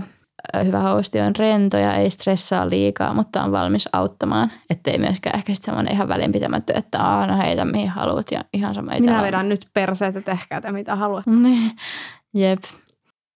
hyvä 0.64 0.80
hosti 0.80 1.20
on 1.20 1.36
rento 1.36 1.78
ja 1.78 1.94
ei 1.94 2.10
stressaa 2.10 2.70
liikaa, 2.70 3.14
mutta 3.14 3.42
on 3.42 3.52
valmis 3.52 3.88
auttamaan. 3.92 4.52
Että 4.70 4.90
ei 4.90 4.98
myöskään 4.98 5.36
ehkä 5.36 5.54
sitten 5.54 5.64
semmoinen 5.64 5.92
ihan 5.94 6.08
välinpitämättä, 6.08 6.72
että 6.76 6.98
aina 6.98 7.36
heitä 7.36 7.64
mihin 7.64 7.88
haluat 7.88 8.26
ja 8.32 8.44
ihan 8.54 8.74
sama 8.74 8.92
Minä 8.92 9.22
vedän 9.22 9.48
nyt 9.48 9.66
perseet 9.74 10.14
ja 10.14 10.22
tehkää 10.22 10.60
te 10.60 10.72
mitä 10.72 10.96
haluat. 10.96 11.26
Niin, 11.40 11.72
jep. 12.34 12.62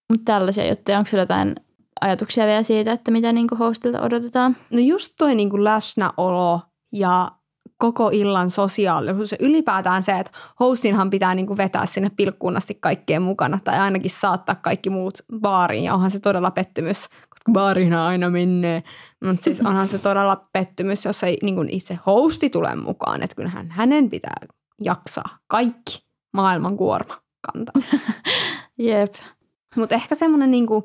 Mutta 0.09 0.25
tällaisia 0.25 0.67
juttuja. 0.67 0.97
Onko 0.97 1.09
sinulla 1.09 1.23
jotain 1.23 1.55
ajatuksia 2.01 2.45
vielä 2.45 2.63
siitä, 2.63 2.91
että 2.91 3.11
mitä 3.11 3.33
niinku 3.33 3.55
hostilta 3.55 4.01
odotetaan? 4.01 4.57
No 4.69 4.79
just 4.79 5.13
toi 5.17 5.35
niinku 5.35 5.63
läsnäolo 5.63 6.61
ja 6.91 7.31
koko 7.93 8.09
illan 8.13 8.49
sosiaalisuus 8.49 9.31
ja 9.31 9.37
ylipäätään 9.39 10.03
se, 10.03 10.19
että 10.19 10.31
hostinhan 10.59 11.09
pitää 11.09 11.35
niin 11.35 11.47
kuin 11.47 11.57
vetää 11.57 11.85
sinne 11.85 12.11
pilkkuun 12.17 12.57
asti 12.57 12.77
kaikkien 12.79 13.21
mukana 13.21 13.59
tai 13.63 13.79
ainakin 13.79 14.11
saattaa 14.11 14.55
kaikki 14.55 14.89
muut 14.89 15.13
baariin 15.39 15.83
ja 15.83 15.93
onhan 15.93 16.11
se 16.11 16.19
todella 16.19 16.51
pettymys, 16.51 17.07
koska 17.09 17.51
baariin 17.51 17.93
aina 17.93 18.29
menee, 18.29 18.83
mutta 19.25 19.43
siis 19.43 19.61
onhan 19.61 19.87
se 19.87 19.99
todella 19.99 20.41
pettymys, 20.53 21.05
jos 21.05 21.23
ei 21.23 21.37
niin 21.43 21.55
kuin 21.55 21.69
itse 21.69 21.99
hosti 22.05 22.49
tule 22.49 22.75
mukaan, 22.75 23.23
että 23.23 23.35
kyllähän 23.35 23.71
hänen 23.71 24.09
pitää 24.09 24.35
jaksaa 24.83 25.37
kaikki 25.47 26.05
maailman 26.33 26.77
kuorma 26.77 27.21
kantaa. 27.41 27.99
Jep. 28.77 29.13
Mutta 29.75 29.95
ehkä 29.95 30.15
semmoinen 30.15 30.51
niin 30.51 30.67
kuin, 30.67 30.83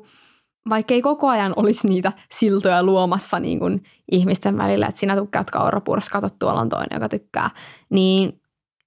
vaikka 0.69 0.93
ei 0.93 1.01
koko 1.01 1.27
ajan 1.27 1.53
olisi 1.55 1.87
niitä 1.87 2.11
siltoja 2.31 2.83
luomassa 2.83 3.39
niin 3.39 3.59
kuin 3.59 3.83
ihmisten 4.11 4.57
välillä, 4.57 4.87
että 4.87 4.99
sinä 4.99 5.15
tykkäät 5.15 5.51
kaurapuurossa, 5.51 6.11
katsot 6.11 6.39
tuolla 6.39 6.61
on 6.61 6.69
toinen, 6.69 6.89
joka 6.93 7.09
tykkää, 7.09 7.49
niin 7.89 8.41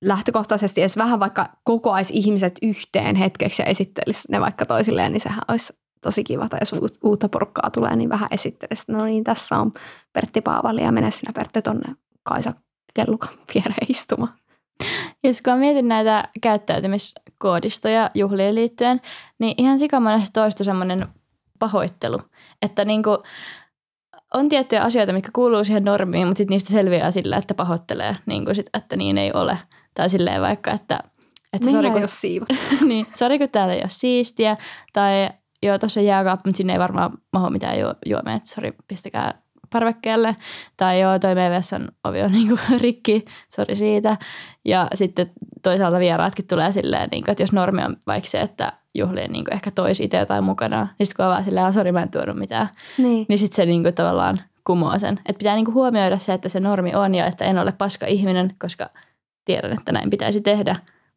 lähtökohtaisesti 0.05 0.81
edes 0.81 0.97
vähän 0.97 1.21
vaikka 1.21 1.49
kokoaisi 1.65 2.15
ihmiset 2.17 2.59
yhteen 2.63 3.17
hetkeksi 3.17 3.63
ja 3.63 3.67
esittelisi 3.67 4.29
ne 4.31 4.41
vaikka 4.41 4.67
toisilleen, 4.67 5.13
niin 5.13 5.21
sehän 5.21 5.43
olisi 5.49 5.73
tosi 6.03 6.25
kiva. 6.25 6.49
Tai 6.49 6.59
jos 6.63 6.75
uutta 7.05 7.29
porukkaa 7.29 7.71
tulee, 7.71 7.97
niin 7.97 8.09
vähän 8.09 8.29
esittelisi. 8.31 8.85
No 8.89 9.05
niin, 9.05 9.25
tässä 9.25 9.59
on 9.59 9.73
Pertti 10.13 10.41
Paavali 10.41 10.83
ja 10.83 10.93
mene 10.93 11.11
sinä 11.11 11.33
Pertti 11.33 11.63
tonne 11.63 11.95
Kaisa 12.23 12.53
Kellukan 12.95 13.35
viereen 13.55 13.87
istumaan. 13.89 14.35
Ja 15.23 15.31
kun 15.45 15.59
mietin 15.59 15.89
näitä 15.89 16.29
käyttäytymiskoodistoja 16.41 18.11
juhliin 18.15 18.55
liittyen, 18.55 19.01
niin 19.39 19.55
ihan 19.59 19.79
sikamonesti 19.79 20.33
toistui 20.33 20.65
semmoinen 20.65 21.07
pahoittelu. 21.65 22.21
Että 22.63 22.85
niin 22.85 23.03
kuin, 23.03 23.19
on 24.35 24.49
tiettyjä 24.49 24.83
asioita, 24.83 25.13
mitkä 25.13 25.31
kuuluu 25.33 25.65
siihen 25.65 25.85
normiin, 25.85 26.27
mutta 26.27 26.39
sitten 26.39 26.55
niistä 26.55 26.73
selviää 26.73 27.11
sillä, 27.11 27.37
että 27.37 27.55
pahoittelee, 27.55 28.17
niin 28.27 28.45
kuin 28.45 28.55
sit, 28.55 28.67
että 28.75 28.97
niin 28.97 29.19
ei 29.19 29.33
ole. 29.33 29.59
Tai 29.95 30.11
silleen 30.11 30.43
vaikka, 30.43 30.71
että... 30.73 30.99
että 31.53 31.71
sori, 31.71 31.91
kun, 31.91 32.01
ole 32.01 32.09
siivot. 32.09 32.49
niin, 32.89 33.07
sori, 33.15 33.39
kun 33.39 33.49
täällä 33.49 33.75
ei 33.75 33.81
ole 33.81 33.91
siistiä. 33.91 34.57
Tai 34.93 35.31
joo, 35.63 35.79
tuossa 35.79 36.01
jääkaappi, 36.01 36.49
mutta 36.49 36.57
sinne 36.57 36.73
ei 36.73 36.79
varmaan 36.79 37.11
maho 37.33 37.51
mitään 37.51 37.81
juo, 37.81 37.95
juomia, 38.07 38.35
että 38.35 38.49
sori, 38.49 38.73
pistäkää 38.89 39.43
parvekkeelle. 39.75 40.37
Tai 40.77 41.01
joo, 41.01 41.19
toi 41.19 41.35
meidän 41.35 41.53
vessan 41.53 41.89
ovi 42.05 42.23
on 42.23 42.33
niin 42.39 42.49
kuin 42.49 42.81
rikki, 42.81 43.25
sori 43.49 43.77
siitä. 43.77 44.17
Ja 44.65 44.89
sitten 44.95 45.31
toisaalta 45.63 45.99
vieraatkin 45.99 46.47
tulee 46.47 46.73
silleen, 46.73 47.09
niin 47.13 47.25
kuin, 47.25 47.33
että 47.33 47.43
jos 47.43 47.53
normi 47.53 47.85
on 47.85 47.97
vaikka 48.07 48.31
se, 48.31 48.41
että 48.41 48.73
juhliin 48.95 49.33
niin 49.33 49.45
ehkä 49.53 49.71
toisi 49.71 50.05
itse 50.05 50.19
jotain 50.19 50.45
mukana, 50.45 50.89
niin 50.99 51.07
sitten 51.07 51.17
kun 51.17 51.25
on 51.25 51.31
vaan 51.33 51.45
silleen, 51.45 51.73
sori 51.73 51.93
mä 51.93 52.03
en 52.03 52.11
tuonut 52.11 52.37
mitään, 52.37 52.69
niin, 52.99 53.27
niin 53.29 53.39
sitten 53.39 53.57
se 53.57 53.67
niin 53.67 53.83
kuin, 53.83 53.95
tavallaan 53.95 54.41
kumoaa 54.65 54.99
sen. 54.99 55.21
Että 55.27 55.39
pitää 55.39 55.55
niin 55.55 55.65
kuin 55.65 55.75
huomioida 55.75 56.19
se, 56.19 56.33
että 56.33 56.49
se 56.49 56.61
normi 56.61 56.95
on 56.95 57.15
ja 57.15 57.27
että 57.27 57.45
en 57.45 57.59
ole 57.59 57.73
paska 57.73 58.07
ihminen, 58.07 58.55
koska 58.59 58.91
tiedän, 59.45 59.73
että 59.73 59.93
näin 59.93 60.11
pitäisi 60.11 60.41
tehdä, 60.41 60.77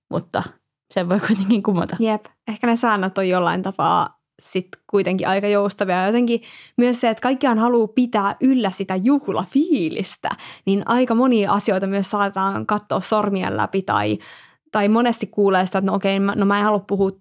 mutta 0.09 0.43
sen 0.91 1.09
voi 1.09 1.19
kuitenkin 1.19 1.63
kumota. 1.63 1.97
Jep, 1.99 2.25
ehkä 2.47 2.67
ne 2.67 2.75
säännöt 2.75 3.17
on 3.17 3.29
jollain 3.29 3.63
tapaa 3.63 4.16
sitten 4.41 4.81
kuitenkin 4.89 5.27
aika 5.27 5.47
joustavia. 5.47 6.05
Jotenkin 6.05 6.41
myös 6.77 7.01
se, 7.01 7.09
että 7.09 7.21
kaikkiaan 7.21 7.59
haluaa 7.59 7.87
pitää 7.87 8.35
yllä 8.41 8.69
sitä 8.69 8.95
juhlafiilistä, 8.95 10.29
niin 10.65 10.83
aika 10.85 11.15
monia 11.15 11.51
asioita 11.51 11.87
myös 11.87 12.11
saatetaan 12.11 12.65
katsoa 12.65 12.99
sormien 12.99 13.57
läpi 13.57 13.81
tai, 13.81 14.17
tai 14.71 14.89
monesti 14.89 15.27
kuulee 15.27 15.65
sitä, 15.65 15.77
että 15.77 15.91
no 15.91 15.95
okei, 15.95 16.19
no 16.19 16.45
mä 16.45 16.57
en 16.57 16.63
halua 16.63 16.79
puhua 16.79 17.11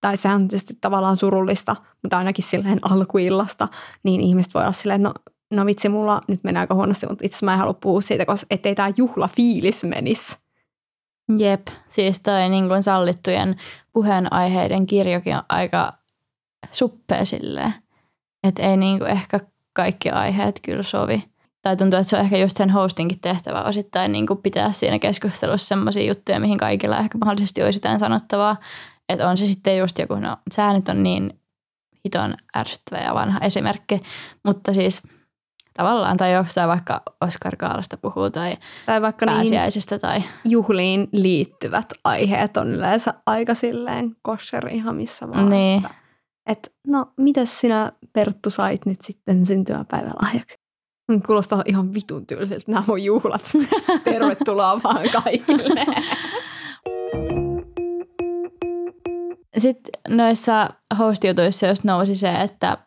tai 0.00 0.16
sehän 0.16 0.42
on 0.42 0.48
tietysti 0.48 0.78
tavallaan 0.80 1.16
surullista, 1.16 1.76
mutta 2.02 2.18
ainakin 2.18 2.44
silleen 2.44 2.78
alkuillasta, 2.82 3.68
niin 4.02 4.20
ihmiset 4.20 4.54
voi 4.54 4.62
olla 4.62 4.72
silleen, 4.72 5.06
että 5.06 5.08
no, 5.08 5.34
no 5.56 5.66
vitsi, 5.66 5.88
mulla 5.88 6.22
nyt 6.28 6.44
menee 6.44 6.60
aika 6.60 6.74
huonosti, 6.74 7.06
mutta 7.06 7.26
itse 7.26 7.44
mä 7.44 7.52
en 7.52 7.58
halua 7.58 7.74
puhua 7.74 8.00
siitä, 8.00 8.26
koska 8.26 8.46
ettei 8.50 8.74
tämä 8.74 8.92
juhlafiilis 8.96 9.84
menisi. 9.84 10.36
Jep, 11.38 11.66
siis 11.88 12.20
toi 12.20 12.48
niin 12.48 12.82
sallittujen 12.82 13.56
puheenaiheiden 13.92 14.86
kirjokin 14.86 15.36
on 15.36 15.42
aika 15.48 15.92
suppea 16.70 17.24
silleen, 17.24 17.74
että 18.44 18.62
ei 18.62 18.76
niin 18.76 18.98
kuin 18.98 19.10
ehkä 19.10 19.40
kaikki 19.72 20.10
aiheet 20.10 20.60
kyllä 20.62 20.82
sovi. 20.82 21.24
Tai 21.62 21.76
tuntuu, 21.76 21.98
että 21.98 22.10
se 22.10 22.16
on 22.16 22.22
ehkä 22.22 22.36
just 22.36 22.56
sen 22.56 22.70
hostinkin 22.70 23.20
tehtävä 23.20 23.62
osittain 23.62 24.12
niin 24.12 24.26
kuin 24.26 24.42
pitää 24.42 24.72
siinä 24.72 24.98
keskustelussa 24.98 25.68
sellaisia 25.68 26.08
juttuja, 26.08 26.40
mihin 26.40 26.58
kaikilla 26.58 26.98
ehkä 26.98 27.18
mahdollisesti 27.18 27.62
olisi 27.62 27.76
jotain 27.76 27.98
sanottavaa, 27.98 28.56
että 29.08 29.28
on 29.28 29.38
se 29.38 29.46
sitten 29.46 29.78
just 29.78 29.98
joku, 29.98 30.14
no 30.14 30.36
säännöt 30.52 30.88
on 30.88 31.02
niin 31.02 31.40
hiton 32.04 32.34
ärsyttävä 32.56 33.02
ja 33.02 33.14
vanha 33.14 33.40
esimerkki, 33.42 34.02
mutta 34.44 34.74
siis 34.74 35.02
tavallaan, 35.74 36.16
tai 36.16 36.32
jossain 36.32 36.68
vaikka 36.68 37.02
Oscar 37.20 37.56
Kaalasta 37.56 37.96
puhuu 37.96 38.30
tai, 38.30 38.56
tai 38.86 39.02
vaikka 39.02 39.26
pääsiäisestä. 39.26 39.98
Tai... 39.98 40.22
juhliin 40.44 41.08
liittyvät 41.12 41.92
aiheet 42.04 42.56
on 42.56 42.74
yleensä 42.74 43.14
aika 43.26 43.54
silleen 43.54 44.16
kosher 44.22 44.68
ihan 44.68 44.96
missä 44.96 45.28
vaan. 45.28 45.48
Niin. 45.48 45.84
Että, 45.84 46.01
et, 46.46 46.74
no, 46.86 47.12
mitäs 47.16 47.60
sinä 47.60 47.92
Perttu 48.12 48.50
sait 48.50 48.86
nyt 48.86 49.02
sitten 49.02 49.46
syntymäpäivälahjaksi? 49.46 50.56
Kuulostaa 51.26 51.62
ihan 51.66 51.94
vitun 51.94 52.26
tylsiltä 52.26 52.64
nämä 52.72 52.84
mun 52.86 53.04
juhlat. 53.04 53.42
Tervetuloa 54.04 54.80
vaan 54.84 55.08
kaikille. 55.12 55.86
Sitten 59.58 60.16
noissa 60.16 60.70
hostiutuissa 60.98 61.66
jos 61.66 61.84
nousi 61.84 62.16
se, 62.16 62.32
että 62.34 62.78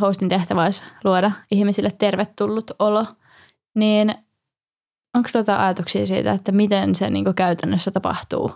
hostin 0.00 0.28
tehtävä 0.28 0.62
olisi 0.62 0.82
luoda 1.04 1.30
ihmisille 1.50 1.90
tervetullut 1.98 2.70
olo, 2.78 3.06
niin 3.74 4.14
Onko 5.16 5.28
jotain 5.34 5.60
ajatuksia 5.60 6.06
siitä, 6.06 6.32
että 6.32 6.52
miten 6.52 6.94
se 6.94 7.10
niin 7.10 7.34
käytännössä 7.34 7.90
tapahtuu? 7.90 8.52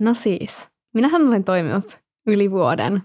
No 0.00 0.14
siis, 0.14 0.70
minähän 0.94 1.28
olen 1.28 1.44
toiminut 1.44 2.00
yli 2.26 2.50
vuoden 2.50 3.02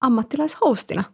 ammattilaishostina 0.00 1.04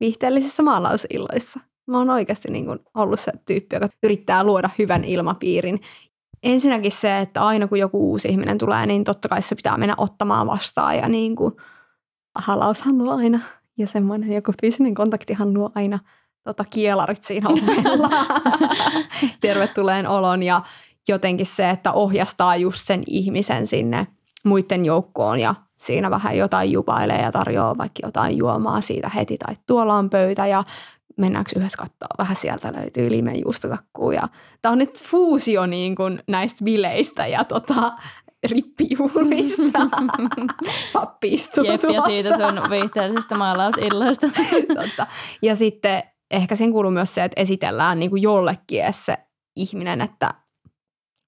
viihteellisissä 0.00 0.62
maalausilloissa. 0.62 1.60
Mä 1.86 1.98
oon 1.98 2.10
oikeasti 2.10 2.50
niin 2.50 2.66
kuin 2.66 2.78
ollut 2.94 3.20
se 3.20 3.32
tyyppi, 3.46 3.76
joka 3.76 3.88
yrittää 4.02 4.44
luoda 4.44 4.70
hyvän 4.78 5.04
ilmapiirin. 5.04 5.80
Ensinnäkin 6.42 6.92
se, 6.92 7.18
että 7.18 7.46
aina 7.46 7.68
kun 7.68 7.78
joku 7.78 8.10
uusi 8.10 8.28
ihminen 8.28 8.58
tulee, 8.58 8.86
niin 8.86 9.04
totta 9.04 9.28
kai 9.28 9.42
se 9.42 9.54
pitää 9.54 9.78
mennä 9.78 9.94
ottamaan 9.98 10.46
vastaan 10.46 10.96
ja 10.96 11.08
niin 11.08 11.36
kuin 11.36 11.54
halaushan 12.34 12.98
luo 12.98 13.16
aina 13.16 13.40
ja 13.78 13.86
semmoinen 13.86 14.32
joku 14.32 14.52
fyysinen 14.60 14.94
kontaktihan 14.94 15.54
luo 15.54 15.70
aina 15.74 15.98
tota, 16.44 16.64
kielarit 16.70 17.22
siinä 17.22 17.48
ovella. 17.48 18.10
Tervetulleen 19.40 20.08
olon 20.08 20.42
ja 20.42 20.62
jotenkin 21.08 21.46
se, 21.46 21.70
että 21.70 21.92
ohjastaa 21.92 22.56
just 22.56 22.86
sen 22.86 23.02
ihmisen 23.06 23.66
sinne 23.66 24.06
muiden 24.44 24.84
joukkoon 24.84 25.38
ja 25.38 25.54
siinä 25.78 26.10
vähän 26.10 26.36
jotain 26.36 26.72
jupailee 26.72 27.22
ja 27.22 27.32
tarjoaa 27.32 27.78
vaikka 27.78 28.00
jotain 28.06 28.36
juomaa 28.36 28.80
siitä 28.80 29.08
heti 29.08 29.38
tai 29.38 29.54
tuolla 29.66 29.94
on 29.94 30.10
pöytä 30.10 30.46
ja 30.46 30.64
mennäänkö 31.16 31.50
yhdessä 31.56 31.78
katsoa, 31.78 32.08
vähän 32.18 32.36
sieltä 32.36 32.72
löytyy 32.72 33.10
limen 33.10 33.40
juustokakkuu. 33.40 34.10
Ja 34.10 34.28
tämä 34.62 34.72
on 34.72 34.78
nyt 34.78 35.04
fuusio 35.04 35.66
niin 35.66 35.94
kuin 35.94 36.22
näistä 36.28 36.64
bileistä 36.64 37.26
ja 37.26 37.44
tota, 37.44 37.92
rippijuhlista. 38.50 39.80
Pappi 40.92 41.34
istuu 41.34 41.64
Jep, 41.64 41.80
ja 41.94 42.02
siitä 42.02 42.28
sun 42.28 42.70
viihteellisestä 42.70 43.34
maalausilloista. 43.34 44.26
Totta. 44.80 45.06
Ja 45.42 45.56
sitten 45.56 46.02
ehkä 46.30 46.56
sen 46.56 46.72
kuuluu 46.72 46.90
myös 46.90 47.14
se, 47.14 47.24
että 47.24 47.40
esitellään 47.40 47.98
niin 47.98 48.10
kuin 48.10 48.22
jollekin 48.22 48.84
se 48.90 49.16
ihminen, 49.56 50.00
että, 50.00 50.34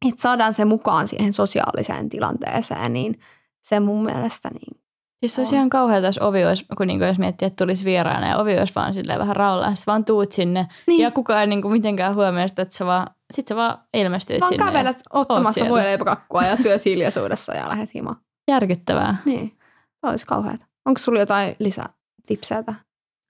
että 0.08 0.22
saadaan 0.22 0.54
se 0.54 0.64
mukaan 0.64 1.08
siihen 1.08 1.32
sosiaaliseen 1.32 2.08
tilanteeseen, 2.08 2.92
niin 2.92 3.20
se 3.68 3.80
mun 3.80 4.04
mielestä 4.04 4.50
niin 4.50 4.80
Siis 5.20 5.34
se 5.34 5.40
olisi 5.40 5.54
ihan 5.54 5.70
kauheata, 5.70 6.06
jos 6.06 6.18
ovi 6.18 6.44
olisi, 6.44 6.66
kun 6.76 6.86
niinku, 6.86 7.04
jos 7.04 7.18
miettii, 7.18 7.46
että 7.46 7.64
tulisi 7.64 7.84
vieraana 7.84 8.28
ja 8.28 8.36
ovi 8.36 8.58
olisi 8.58 8.74
vaan 8.74 8.94
silleen 8.94 9.18
vähän 9.18 9.36
raollaan. 9.36 9.76
Sitten 9.76 9.92
vaan 9.92 10.04
tuut 10.04 10.32
sinne 10.32 10.66
niin. 10.86 11.00
ja 11.00 11.10
kukaan 11.10 11.40
ei 11.40 11.46
niinku 11.46 11.68
mitenkään 11.68 12.14
huomioida 12.14 12.48
sitä, 12.48 12.62
että 12.62 12.76
sä 12.76 12.86
vaan, 12.86 13.06
sit 13.32 13.48
sä 13.48 13.56
vaan 13.56 13.78
ilmestyit 13.94 14.40
vaan 14.40 14.48
sinne. 14.48 14.64
Vaan 14.64 14.74
kävelet 14.74 15.02
ottamassa 15.10 15.68
voileipäkakkua 15.68 16.42
ja 16.42 16.56
syöt 16.56 16.84
hiljaisuudessa 16.84 17.54
ja 17.54 17.68
lähdet 17.68 17.94
himaan. 17.94 18.16
Järkyttävää. 18.48 19.16
Niin, 19.24 19.58
se 20.00 20.10
olisi 20.10 20.26
kauheata. 20.26 20.66
Onko 20.84 20.98
sulla 20.98 21.20
jotain 21.20 21.56
lisätipsejä 21.58 22.62
tähän? 22.62 22.80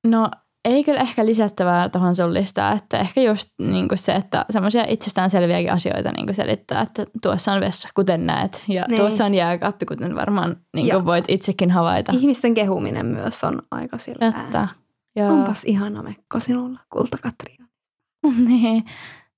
No 0.07 0.31
ei 0.67 0.85
kyllä 0.85 1.01
ehkä 1.01 1.27
lisättävää 1.27 1.89
tuohon 1.89 2.17
sun 2.17 2.35
listaan, 2.35 2.77
että 2.77 2.99
ehkä 2.99 3.21
just 3.21 3.51
niin 3.59 3.89
kuin 3.89 3.99
se, 3.99 4.15
että 4.15 4.45
semmoisia 4.51 4.85
itsestään 4.89 5.31
selviäkin 5.31 5.73
asioita 5.73 6.13
niin 6.13 6.27
kuin 6.27 6.35
selittää, 6.35 6.83
että 6.83 7.07
tuossa 7.23 7.53
on 7.53 7.61
vessa, 7.61 7.89
kuten 7.95 8.27
näet, 8.27 8.65
ja 8.69 8.85
niin. 8.89 9.01
tuossa 9.01 9.25
on 9.25 9.35
jääkaappi, 9.35 9.87
kuten 9.87 10.17
varmaan 10.17 10.57
niin 10.75 10.91
kuin 10.91 11.05
voit 11.05 11.25
itsekin 11.29 11.71
havaita. 11.71 12.13
Ihmisten 12.13 12.55
kehuminen 12.55 13.07
myös 13.07 13.45
on 13.45 13.63
aika 13.71 13.99
sillä 13.99 14.29
Että, 14.29 14.69
joo. 15.17 15.33
Onpas 15.33 15.65
ihana 15.65 16.03
mekko 16.03 16.41
sinulla, 16.41 16.81
kulta 16.93 17.19
Katriina. 17.19 17.67
niin, 18.49 18.85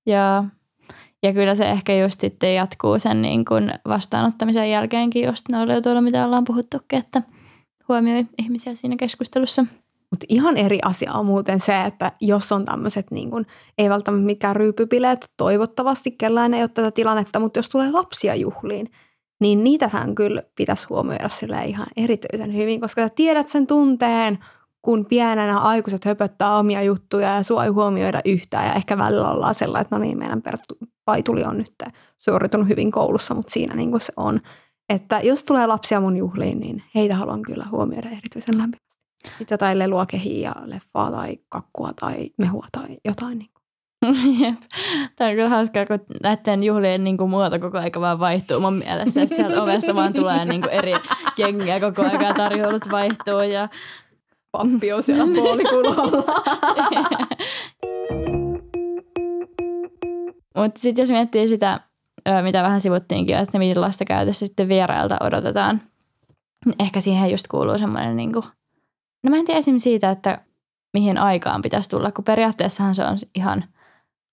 ja, 0.05 0.43
ja 1.23 1.33
kyllä 1.33 1.55
se 1.55 1.69
ehkä 1.69 1.95
just 1.95 2.21
sitten 2.21 2.55
jatkuu 2.55 2.99
sen 2.99 3.21
niin 3.21 3.45
kuin 3.45 3.73
vastaanottamisen 3.87 4.71
jälkeenkin 4.71 5.25
just 5.25 5.49
noilla 5.49 5.81
tuolla, 5.81 6.01
mitä 6.01 6.25
ollaan 6.25 6.43
puhuttukin, 6.43 6.99
että 6.99 7.21
huomioi 7.89 8.25
ihmisiä 8.37 8.75
siinä 8.75 8.95
keskustelussa. 8.95 9.65
Mutta 10.11 10.25
ihan 10.29 10.57
eri 10.57 10.79
asia 10.85 11.13
on 11.13 11.25
muuten 11.25 11.59
se, 11.59 11.85
että 11.85 12.11
jos 12.21 12.51
on 12.51 12.65
tämmöiset, 12.65 13.11
niin 13.11 13.29
ei 13.77 13.89
välttämättä 13.89 14.25
mikään 14.25 14.55
ryypybileet, 14.55 15.25
toivottavasti 15.37 16.11
kellään 16.11 16.53
ei 16.53 16.61
ole 16.61 16.69
tätä 16.73 16.91
tilannetta, 16.91 17.39
mutta 17.39 17.59
jos 17.59 17.69
tulee 17.69 17.91
lapsia 17.91 18.35
juhliin, 18.35 18.91
niin 19.39 19.63
niitähän 19.63 20.15
kyllä 20.15 20.43
pitäisi 20.55 20.87
huomioida 20.89 21.29
sille 21.29 21.65
ihan 21.65 21.87
erityisen 21.97 22.55
hyvin, 22.55 22.81
koska 22.81 23.01
sä 23.01 23.09
tiedät 23.09 23.47
sen 23.47 23.67
tunteen, 23.67 24.39
kun 24.81 25.05
pienenä 25.05 25.59
aikuiset 25.59 26.05
höpöttää 26.05 26.57
omia 26.57 26.81
juttuja 26.81 27.35
ja 27.35 27.43
sua 27.43 27.63
ei 27.63 27.69
huomioida 27.69 28.21
yhtään 28.25 28.67
ja 28.67 28.73
ehkä 28.73 28.97
välillä 28.97 29.31
ollaan 29.31 29.55
sellainen, 29.55 29.81
että 29.81 29.95
no 29.95 30.01
niin, 30.01 30.17
meidän 30.17 30.41
paituli 31.05 31.43
on 31.43 31.57
nyt 31.57 31.73
suoritunut 32.17 32.67
hyvin 32.67 32.91
koulussa, 32.91 33.33
mutta 33.33 33.51
siinä 33.51 33.75
niin 33.75 33.91
kuin 33.91 34.01
se 34.01 34.13
on. 34.17 34.41
Että 34.89 35.19
jos 35.19 35.43
tulee 35.43 35.67
lapsia 35.67 35.99
mun 35.99 36.17
juhliin, 36.17 36.59
niin 36.59 36.83
heitä 36.95 37.15
haluan 37.15 37.41
kyllä 37.41 37.65
huomioida 37.71 38.09
erityisen 38.09 38.57
lämpimästi. 38.57 38.88
Sitten 39.27 39.47
jotain 39.51 39.79
lelua 39.79 40.05
kehiä 40.05 40.49
ja 40.49 40.55
leffaa 40.65 41.11
tai 41.11 41.37
kakkua 41.49 41.91
tai 41.99 42.29
mehua 42.37 42.67
tai 42.71 42.97
jotain. 43.05 43.37
Niin 43.37 43.49
Jep. 44.41 44.55
Tämä 45.15 45.29
on 45.29 45.35
kyllä 45.35 45.49
hauskaa, 45.49 45.85
kun 45.85 45.99
näiden 46.23 46.63
juhlien 46.63 47.03
niin 47.03 47.17
kuin, 47.17 47.29
muoto 47.29 47.59
koko 47.59 47.77
aika 47.77 48.01
vaan 48.01 48.19
vaihtuu 48.19 48.59
mun 48.59 48.73
mielessä. 48.73 49.25
Sieltä 49.25 49.63
ovesta 49.63 49.95
vaan 49.95 50.13
tulee 50.13 50.45
niin 50.45 50.61
kuin, 50.61 50.73
eri 50.73 50.93
jengiä 51.37 51.79
koko 51.79 52.03
aika 52.03 52.23
ja 52.23 52.33
tarjoulut 52.33 52.91
vaihtuu. 52.91 53.39
Ja... 53.39 53.69
Pappi 54.51 54.93
on 54.93 55.03
siellä 55.03 55.33
puolikulolla. 55.35 56.23
Mutta 60.57 60.81
sitten 60.81 61.03
jos 61.03 61.09
miettii 61.09 61.47
sitä, 61.47 61.79
mitä 62.43 62.63
vähän 62.63 62.81
sivuttiinkin, 62.81 63.37
että 63.37 63.59
millaista 63.59 64.05
käytössä 64.05 64.47
sitten 64.47 64.67
vierailta 64.67 65.17
odotetaan, 65.21 65.81
niin 66.65 66.75
ehkä 66.79 67.01
siihen 67.01 67.31
just 67.31 67.47
kuuluu 67.47 67.77
semmoinen 67.77 68.17
niin 68.17 68.33
kuin 68.33 68.45
No 69.23 69.29
mä 69.29 69.37
en 69.37 69.45
tiedä 69.45 69.59
esimerkiksi 69.59 69.89
siitä, 69.89 70.09
että 70.09 70.41
mihin 70.93 71.17
aikaan 71.17 71.61
pitäisi 71.61 71.89
tulla, 71.89 72.11
kun 72.11 72.25
periaatteessahan 72.25 72.95
se 72.95 73.03
on 73.03 73.17
ihan 73.35 73.63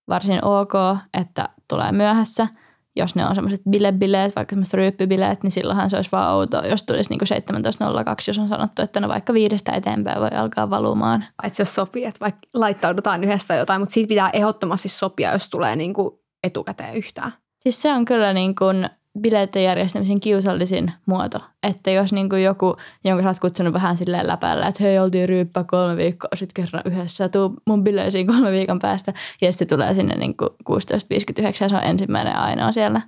varsin 0.09 0.45
ok, 0.45 0.73
että 1.13 1.49
tulee 1.67 1.91
myöhässä. 1.91 2.47
Jos 2.95 3.15
ne 3.15 3.25
on 3.25 3.35
semmoiset 3.35 3.61
bilebileet, 3.69 4.35
vaikka 4.35 4.53
semmoiset 4.53 4.73
ryyppybileet, 4.73 5.43
niin 5.43 5.51
silloinhan 5.51 5.89
se 5.89 5.95
olisi 5.95 6.11
vaan 6.11 6.35
outo, 6.35 6.67
jos 6.67 6.83
tulisi 6.83 7.09
niin 7.09 7.19
17.02, 7.21 8.15
jos 8.27 8.39
on 8.39 8.47
sanottu, 8.47 8.81
että 8.81 8.99
no 8.99 9.07
vaikka 9.07 9.33
viidestä 9.33 9.71
eteenpäin 9.71 10.21
voi 10.21 10.29
alkaa 10.29 10.69
valumaan. 10.69 11.25
Paitsi 11.41 11.61
jos 11.61 11.75
sopii, 11.75 12.05
että 12.05 12.19
vaikka 12.19 12.39
laittaudutaan 12.53 13.23
yhdessä 13.23 13.55
jotain, 13.55 13.81
mutta 13.81 13.93
siitä 13.93 14.07
pitää 14.07 14.29
ehdottomasti 14.29 14.89
sopia, 14.89 15.31
jos 15.31 15.49
tulee 15.49 15.75
niin 15.75 15.93
kuin 15.93 16.19
etukäteen 16.43 16.95
yhtään. 16.95 17.31
Siis 17.59 17.81
se 17.81 17.93
on 17.93 18.05
kyllä 18.05 18.33
niin 18.33 18.55
kuin 18.55 18.89
bileiden 19.21 19.63
järjestämisen 19.63 20.19
kiusallisin 20.19 20.91
muoto. 21.05 21.39
Että 21.63 21.91
jos 21.91 22.13
niin 22.13 22.29
kuin 22.29 22.43
joku, 22.43 22.75
jonka 23.03 23.23
sä 23.23 23.29
oot 23.29 23.39
kutsunut 23.39 23.73
vähän 23.73 23.97
silleen 23.97 24.27
läpällä, 24.27 24.67
että 24.67 24.83
hei, 24.83 24.99
oltiin 24.99 25.29
ryyppää 25.29 25.63
kolme 25.63 25.97
viikkoa 25.97 26.29
sitten 26.35 26.63
kerran 26.63 26.83
yhdessä 26.85 27.29
tuu 27.29 27.53
mun 27.67 27.83
bileisiin 27.83 28.27
kolme 28.27 28.51
viikon 28.51 28.79
päästä. 28.79 29.13
Ja 29.41 29.51
sitten 29.51 29.67
tulee 29.67 29.93
sinne 29.93 30.15
niin 30.15 30.37
kuin 30.37 30.49
16.59 30.69 31.45
ja 31.61 31.69
se 31.69 31.75
on 31.75 31.83
ensimmäinen 31.83 32.35
ainoa 32.35 32.71
siellä. 32.71 33.01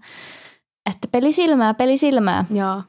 Että 0.90 1.08
peli 1.12 1.34
silmää, 1.34 1.74
peli 1.74 1.98
silmää. 1.98 2.46
Joo. 2.52 2.84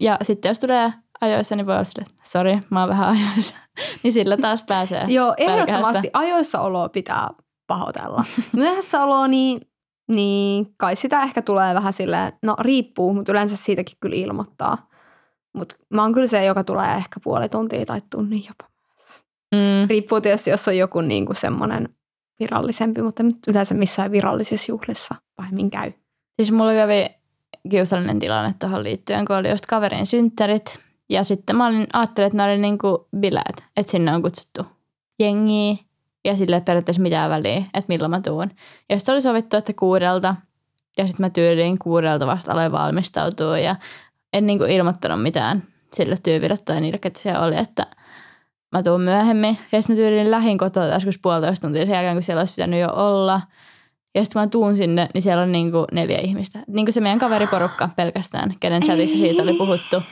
Ja 0.00 0.18
sitten 0.22 0.48
jos 0.48 0.58
tulee 0.58 0.92
ajoissa, 1.20 1.56
niin 1.56 1.66
voi 1.66 1.74
olla 1.74 1.84
sille, 1.84 2.06
sori, 2.24 2.58
mä 2.70 2.80
oon 2.80 2.88
vähän 2.88 3.08
ajoissa. 3.08 3.54
niin 4.02 4.12
sillä 4.12 4.36
taas 4.36 4.64
pääsee 4.64 5.04
Joo, 5.08 5.34
ehdottomasti 5.36 6.10
ajoissa 6.12 6.60
oloa 6.60 6.88
pitää 6.88 7.30
pahoitella. 7.66 8.24
Myöhässä 8.52 9.02
oloa, 9.02 9.28
niin 9.28 9.60
niin, 10.10 10.74
kai 10.76 10.96
sitä 10.96 11.22
ehkä 11.22 11.42
tulee 11.42 11.74
vähän 11.74 11.92
silleen, 11.92 12.32
no 12.42 12.56
riippuu, 12.60 13.14
mutta 13.14 13.32
yleensä 13.32 13.56
siitäkin 13.56 13.96
kyllä 14.00 14.16
ilmoittaa. 14.16 14.88
Mutta 15.54 15.76
mä 15.90 16.02
oon 16.02 16.14
kyllä 16.14 16.26
se, 16.26 16.44
joka 16.44 16.64
tulee 16.64 16.94
ehkä 16.94 17.20
puoli 17.24 17.48
tuntia 17.48 17.86
tai 17.86 18.02
tunnin 18.10 18.44
jopa. 18.48 18.70
Mm. 19.54 19.88
Riippuu 19.88 20.20
tietysti, 20.20 20.50
jos 20.50 20.68
on 20.68 20.76
joku 20.76 21.00
niin 21.00 21.26
kuin 21.26 21.36
semmoinen 21.36 21.88
virallisempi, 22.40 23.02
mutta 23.02 23.22
yleensä 23.48 23.74
missään 23.74 24.12
virallisissa 24.12 24.72
juhlissa 24.72 25.14
pahemmin 25.36 25.70
käy. 25.70 25.92
Siis 26.36 26.52
mulla 26.52 26.72
kävi 26.72 27.06
kiusallinen 27.70 28.18
tilanne 28.18 28.54
tuohon 28.58 28.82
liittyen, 28.82 29.24
kun 29.24 29.36
oli 29.36 29.50
just 29.50 29.66
kaverin 29.66 30.06
synttärit. 30.06 30.80
Ja 31.08 31.24
sitten 31.24 31.56
mä 31.56 31.66
olin, 31.66 31.86
ajattelin, 31.92 32.26
että 32.26 32.36
ne 32.36 32.44
oli 32.44 32.58
niin 32.58 32.78
kuin 32.78 32.98
bileet, 33.16 33.64
että 33.76 33.92
sinne 33.92 34.14
on 34.14 34.22
kutsuttu 34.22 34.66
jengiä 35.20 35.76
ja 36.24 36.36
sille 36.36 36.60
periaatteessa 36.60 37.02
mitään 37.02 37.30
väliä, 37.30 37.56
että 37.56 37.84
milloin 37.88 38.10
mä 38.10 38.20
tuun. 38.20 38.50
Ja 38.88 38.98
sitten 38.98 39.12
oli 39.12 39.22
sovittu, 39.22 39.56
että 39.56 39.72
kuudelta 39.72 40.34
ja 40.98 41.06
sitten 41.06 41.26
mä 41.26 41.30
tyyliin 41.30 41.78
kuudelta 41.78 42.26
vasta 42.26 42.52
aloin 42.52 42.72
valmistautua 42.72 43.58
ja 43.58 43.76
en 44.32 44.46
niin 44.46 44.58
kuin 44.58 44.70
ilmoittanut 44.70 45.22
mitään 45.22 45.62
sille 45.92 46.16
tyypille 46.22 46.56
tai 46.56 46.80
niille, 46.80 46.98
että 47.04 47.20
se 47.20 47.38
oli, 47.38 47.56
että 47.56 47.86
mä 48.72 48.82
tuun 48.82 49.00
myöhemmin. 49.00 49.58
Ja 49.72 49.82
sitten 49.82 49.96
mä 49.96 50.02
tyyliin 50.02 50.30
lähin 50.30 50.58
kotoa 50.58 50.86
joskus 50.86 51.18
puolitoista 51.18 51.66
tuntia 51.66 51.86
sen 51.86 51.94
jälkeen, 51.94 52.16
kun 52.16 52.22
siellä 52.22 52.40
olisi 52.40 52.52
pitänyt 52.52 52.80
jo 52.80 52.88
olla. 52.92 53.40
Ja 54.14 54.24
sitten 54.24 54.42
mä 54.42 54.46
tuun 54.46 54.76
sinne, 54.76 55.08
niin 55.14 55.22
siellä 55.22 55.42
on 55.42 55.52
niin 55.52 55.72
kuin 55.72 55.86
neljä 55.92 56.18
ihmistä. 56.18 56.58
Niin 56.66 56.86
kuin 56.86 56.92
se 56.92 57.00
meidän 57.00 57.18
kaveriporukka 57.18 57.88
pelkästään, 57.96 58.54
kenen 58.60 58.82
chatissa 58.82 59.18
siitä 59.18 59.42
oli 59.42 59.52
puhuttu. 59.52 60.02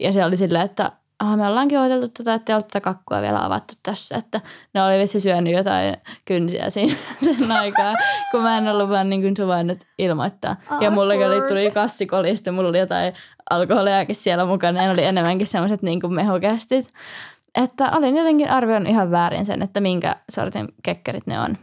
Ja 0.00 0.12
se 0.12 0.24
oli 0.24 0.36
silleen, 0.36 0.64
että 0.64 0.92
ah, 1.32 1.36
me 1.36 1.46
ollaankin 1.46 1.78
odoteltu 1.78 2.08
tätä, 2.08 2.34
että 2.34 2.52
ei 2.52 2.54
ole 2.54 2.62
tätä 2.62 2.80
kakkua 2.80 3.20
vielä 3.20 3.44
avattu 3.44 3.74
tässä. 3.82 4.16
Että 4.16 4.40
ne 4.74 4.82
oli 4.82 4.98
vissi 4.98 5.20
syönyt 5.20 5.52
jotain 5.52 5.96
kynsiä 6.24 6.70
siinä 6.70 6.94
sen 7.24 7.52
aikaa, 7.52 7.94
kun 8.30 8.42
mä 8.42 8.58
en 8.58 8.68
ollut 8.68 8.88
vaan 8.88 9.10
niin 9.10 9.22
kuin 9.22 9.36
suvainnut 9.36 9.78
ilmoittaa. 9.98 10.56
Ja 10.80 10.90
mulle 10.90 11.26
oli, 11.26 11.48
tuli 11.48 11.70
kassikolista, 11.70 12.52
mulla 12.52 12.68
oli 12.68 12.78
jotain 12.78 13.14
alkoholiakin 13.50 14.16
siellä 14.16 14.44
mukana. 14.46 14.82
Ne 14.82 14.90
oli 14.90 15.04
enemmänkin 15.04 15.46
semmoiset 15.46 15.82
niin 15.82 16.00
kuin 16.00 16.14
mehukästit. 16.14 16.92
Että 17.54 17.90
olin 17.90 18.16
jotenkin 18.16 18.50
arvioinut 18.50 18.88
ihan 18.88 19.10
väärin 19.10 19.46
sen, 19.46 19.62
että 19.62 19.80
minkä 19.80 20.16
sortin 20.30 20.68
kekkerit 20.82 21.26
ne 21.26 21.40
on. 21.40 21.58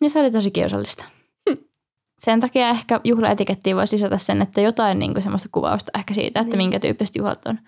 Ja 0.00 0.10
se 0.10 0.20
oli 0.20 0.30
tosi 0.30 0.50
kiusallista. 0.50 1.04
sen 2.24 2.40
takia 2.40 2.68
ehkä 2.68 3.00
juhlaetikettiin 3.04 3.76
voisi 3.76 3.96
lisätä 3.96 4.18
sen, 4.18 4.42
että 4.42 4.60
jotain 4.60 4.98
niin 4.98 5.12
kuin 5.12 5.22
semmoista 5.22 5.48
kuvausta 5.52 5.92
ehkä 5.98 6.14
siitä, 6.14 6.40
että 6.40 6.56
Niin. 6.56 6.64
minkä 6.64 6.80
tyyppiset 6.80 7.16
juhlat 7.16 7.46
on. 7.46 7.58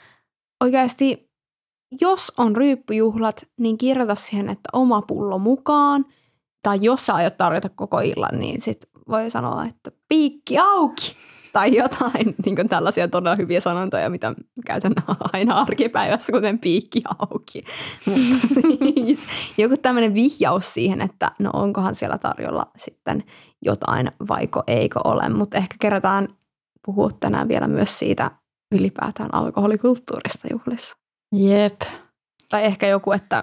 Oikeasti, 0.63 1.31
jos 2.01 2.33
on 2.39 2.57
ryyppyjuhlat, 2.57 3.47
niin 3.59 3.79
kirjoita 3.79 4.15
siihen, 4.15 4.49
että 4.49 4.69
oma 4.73 5.03
pullo 5.03 5.39
mukaan. 5.39 6.05
Tai 6.63 6.79
jos 6.83 7.07
sä 7.07 7.15
aiot 7.15 7.37
tarjota 7.37 7.69
koko 7.69 8.01
illan, 8.01 8.39
niin 8.39 8.61
sit 8.61 8.79
voi 9.09 9.31
sanoa, 9.31 9.65
että 9.65 9.93
piikki 10.09 10.59
auki. 10.59 11.17
Tai 11.53 11.77
jotain 11.77 12.35
niin 12.45 12.57
kuin 12.57 12.69
tällaisia 12.69 13.09
todella 13.09 13.37
hyviä 13.37 13.61
sanontoja, 13.61 14.11
mitä 14.11 14.35
käytän 14.67 14.93
aina 15.33 15.55
arkipäivässä, 15.55 16.33
kuten 16.33 16.59
piikki 16.59 17.03
auki. 17.19 17.65
Mutta 18.07 18.49
siis 18.49 19.27
joku 19.59 19.77
tämmöinen 19.77 20.15
vihjaus 20.15 20.75
siihen, 20.75 21.01
että 21.01 21.31
no 21.39 21.51
onkohan 21.53 21.95
siellä 21.95 22.19
tarjolla 22.19 22.67
sitten 22.77 23.25
jotain, 23.63 24.13
vaiko 24.29 24.63
eikö 24.67 25.01
ole. 25.05 25.29
Mutta 25.29 25.57
ehkä 25.57 25.77
kerätään 25.81 26.29
puhua 26.87 27.09
tänään 27.21 27.49
vielä 27.49 27.69
myös 27.69 27.99
siitä 27.99 28.31
ylipäätään 28.73 29.35
alkoholikulttuurista 29.35 30.49
juhlissa. 30.51 30.97
Jep. 31.33 31.81
Tai 32.49 32.65
ehkä 32.65 32.87
joku, 32.87 33.13
että 33.13 33.43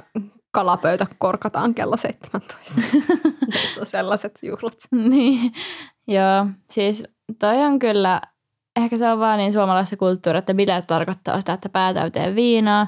kalapöytä 0.52 1.06
korkataan 1.18 1.74
kello 1.74 1.98
17, 1.98 2.82
jos 3.54 3.78
on 3.80 3.86
sellaiset 3.86 4.40
juhlat. 4.44 4.78
niin, 4.92 5.52
joo. 6.08 6.48
Siis 6.70 7.04
toi 7.40 7.58
on 7.58 7.80
kyllä, 7.80 8.22
ehkä 8.76 8.98
se 8.98 9.12
on 9.12 9.20
vaan 9.20 9.38
niin 9.38 9.54
suomalaista 9.54 9.98
kulttuuria, 9.98 10.40
että 10.40 10.54
bileet 10.54 10.88
tarkoittaa 10.88 11.40
sitä, 11.40 11.54
että 11.54 11.70
pää 11.70 11.94
täyteen 11.94 12.36
viinaa, 12.36 12.88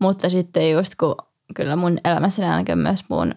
mutta 0.00 0.30
sitten 0.30 0.72
just 0.72 0.94
kun 0.94 1.16
kyllä 1.54 1.76
mun 1.76 1.98
elämässäni 2.04 2.48
ainakin 2.48 2.78
myös 2.78 3.04
mun 3.08 3.34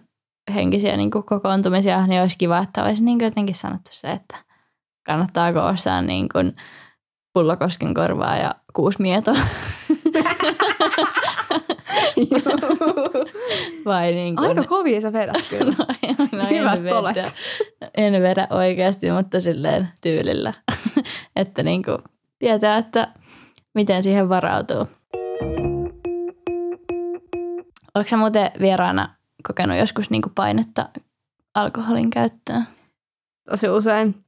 henkisiä 0.54 0.96
niin 0.96 1.10
kuin 1.10 1.24
kokoontumisia, 1.24 2.06
niin 2.06 2.20
olisi 2.20 2.38
kiva, 2.38 2.58
että 2.58 2.84
olisi 2.84 3.02
niin 3.02 3.18
kuin 3.18 3.26
jotenkin 3.26 3.54
sanottu 3.54 3.90
se, 3.92 4.12
että 4.12 4.36
kannattaako 5.06 5.66
ostaa 5.66 6.02
niin 6.02 6.28
kuin 6.32 6.56
pullokosken 7.36 7.94
korvaa 7.94 8.36
ja 8.36 8.54
kuusi 8.72 9.02
mietoa. 9.02 9.36
Vai 13.84 14.12
niin 14.12 14.36
kuin, 14.36 14.48
Aika 14.48 14.64
kovia 14.64 15.00
sä 15.00 15.12
vedät 15.12 15.44
kyllä. 15.50 15.76
no, 16.42 16.46
Hyvät 16.50 16.78
en 16.78 16.84
vedä, 16.84 16.98
olet. 16.98 17.34
en 17.96 18.22
vedä 18.22 18.46
oikeasti, 18.50 19.10
mutta 19.10 19.40
silleen 19.40 19.88
tyylillä. 20.00 20.52
että 21.36 21.62
niin 21.62 21.82
kuin 21.82 21.98
tietää, 22.38 22.78
että 22.78 23.08
miten 23.74 24.02
siihen 24.02 24.28
varautuu. 24.28 24.86
Oletko 27.94 28.08
sä 28.10 28.16
muuten 28.16 28.50
vieraana 28.60 29.14
kokenut 29.46 29.78
joskus 29.78 30.10
niin 30.10 30.22
kuin 30.22 30.34
painetta 30.34 30.88
alkoholin 31.54 32.10
käyttöön? 32.10 32.66
Tosi 33.50 33.68
usein 33.68 34.24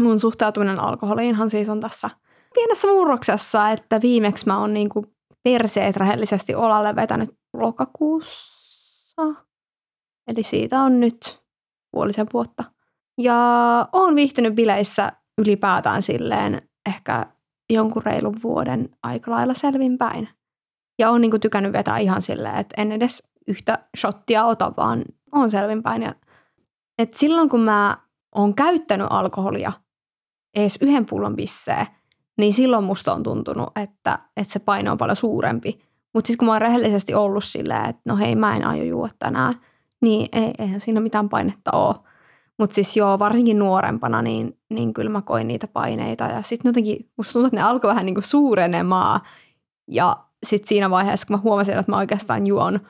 mun 0.00 0.20
suhtautuminen 0.20 0.80
alkoholiinhan 0.80 1.50
siis 1.50 1.68
on 1.68 1.80
tässä 1.80 2.10
pienessä 2.54 2.88
murroksessa, 2.88 3.70
että 3.70 4.00
viimeksi 4.00 4.46
mä 4.46 4.58
oon 4.58 4.74
niinku 4.74 5.06
perseet 5.44 5.96
rehellisesti 5.96 6.54
olalle 6.54 6.96
vetänyt 6.96 7.30
lokakuussa. 7.52 9.22
Eli 10.26 10.42
siitä 10.42 10.80
on 10.82 11.00
nyt 11.00 11.42
puolisen 11.92 12.26
vuotta. 12.32 12.64
Ja 13.18 13.36
oon 13.92 14.16
viihtynyt 14.16 14.54
bileissä 14.54 15.12
ylipäätään 15.38 16.02
silleen 16.02 16.68
ehkä 16.88 17.26
jonkun 17.70 18.02
reilun 18.02 18.42
vuoden 18.42 18.88
aika 19.02 19.30
lailla 19.30 19.54
selvinpäin. 19.54 20.28
Ja 20.98 21.10
on 21.10 21.20
niinku 21.20 21.38
tykännyt 21.38 21.72
vetää 21.72 21.98
ihan 21.98 22.22
silleen, 22.22 22.56
että 22.56 22.82
en 22.82 22.92
edes 22.92 23.22
yhtä 23.48 23.88
shottia 23.96 24.44
ota, 24.44 24.72
vaan 24.76 25.04
on 25.32 25.50
selvinpäin. 25.50 26.02
Ja, 26.02 26.14
et 26.98 27.14
silloin 27.14 27.48
kun 27.48 27.60
mä 27.60 27.98
oon 28.34 28.54
käyttänyt 28.54 29.06
alkoholia 29.10 29.72
edes 30.56 30.78
yhden 30.80 31.06
pullon 31.06 31.36
bisseä, 31.36 31.86
niin 32.38 32.52
silloin 32.52 32.84
musta 32.84 33.14
on 33.14 33.22
tuntunut, 33.22 33.68
että, 33.76 34.18
että 34.36 34.52
se 34.52 34.58
paino 34.58 34.92
on 34.92 34.98
paljon 34.98 35.16
suurempi. 35.16 35.78
Mutta 36.14 36.28
sitten 36.28 36.38
kun 36.38 36.46
mä 36.46 36.52
oon 36.52 36.60
rehellisesti 36.60 37.14
ollut 37.14 37.44
silleen, 37.44 37.84
että 37.84 38.02
no 38.04 38.16
hei, 38.16 38.36
mä 38.36 38.56
en 38.56 38.66
aio 38.66 38.84
juua 38.84 39.08
tänään, 39.18 39.54
niin 40.02 40.28
ei, 40.32 40.50
eihän 40.58 40.80
siinä 40.80 41.00
mitään 41.00 41.28
painetta 41.28 41.70
ole. 41.70 41.94
Mutta 42.58 42.74
siis 42.74 42.96
joo, 42.96 43.18
varsinkin 43.18 43.58
nuorempana, 43.58 44.22
niin, 44.22 44.58
niin 44.70 44.92
kyllä 44.92 45.10
mä 45.10 45.22
koin 45.22 45.48
niitä 45.48 45.68
paineita. 45.68 46.24
Ja 46.24 46.42
sitten 46.42 46.68
jotenkin 46.68 47.10
musta 47.16 47.32
tuntuu, 47.32 47.46
että 47.46 47.56
ne 47.56 47.62
alkoi 47.62 47.88
vähän 47.88 48.06
niin 48.06 48.14
kuin 48.14 48.24
suurenemaan. 48.24 49.20
Ja 49.90 50.16
sitten 50.46 50.68
siinä 50.68 50.90
vaiheessa, 50.90 51.26
kun 51.26 51.36
mä 51.36 51.42
huomasin, 51.42 51.78
että 51.78 51.92
mä 51.92 51.98
oikeastaan 51.98 52.46
juon 52.46 52.80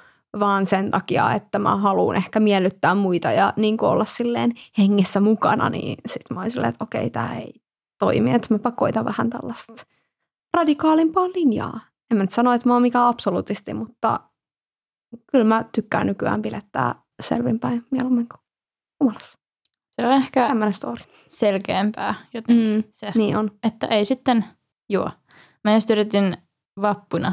vaan 0.41 0.67
sen 0.67 0.91
takia, 0.91 1.33
että 1.33 1.59
mä 1.59 1.77
haluan 1.77 2.17
ehkä 2.17 2.41
miellyttää 2.41 2.95
muita 2.95 3.33
ja 3.33 3.53
niin 3.57 3.77
kuin 3.77 3.89
olla 3.89 4.05
silleen 4.05 4.53
hengessä 4.79 5.21
mukana, 5.21 5.71
niin 5.71 5.99
sitten 6.07 6.35
mä 6.35 6.41
olin 6.41 6.51
silleen, 6.51 6.69
että 6.69 6.85
okei, 6.85 7.11
tämä 7.11 7.39
ei 7.39 7.62
toimi, 8.03 8.35
että 8.35 8.55
mä 8.55 8.59
pakoitan 8.59 9.05
vähän 9.05 9.31
tällaista 9.31 9.73
radikaalimpaa 10.55 11.29
linjaa. 11.29 11.81
En 12.11 12.17
mä 12.17 12.23
nyt 12.23 12.31
sano, 12.31 12.53
että 12.53 12.69
mä 12.69 12.73
oon 12.73 12.83
mikään 12.83 13.07
absolutisti, 13.07 13.75
mutta 13.75 14.21
kyllä 15.33 15.45
mä 15.45 15.65
tykkään 15.75 16.07
nykyään 16.07 16.43
bilettää 16.43 16.95
selvinpäin 17.21 17.87
mieluummin 17.91 18.29
kuin 18.29 18.41
humalassa. 19.01 19.39
Se 20.01 20.07
on 20.07 20.13
ehkä 20.13 20.49
story. 20.71 21.03
selkeämpää 21.27 22.15
jotenkin 22.35 22.77
Mm, 22.77 22.85
se, 22.91 23.13
niin 23.15 23.37
on. 23.37 23.51
että 23.63 23.87
ei 23.87 24.05
sitten 24.05 24.45
juo. 24.89 25.11
Mä 25.65 25.75
just 25.75 25.91
yritin 25.91 26.37
vappuna, 26.81 27.33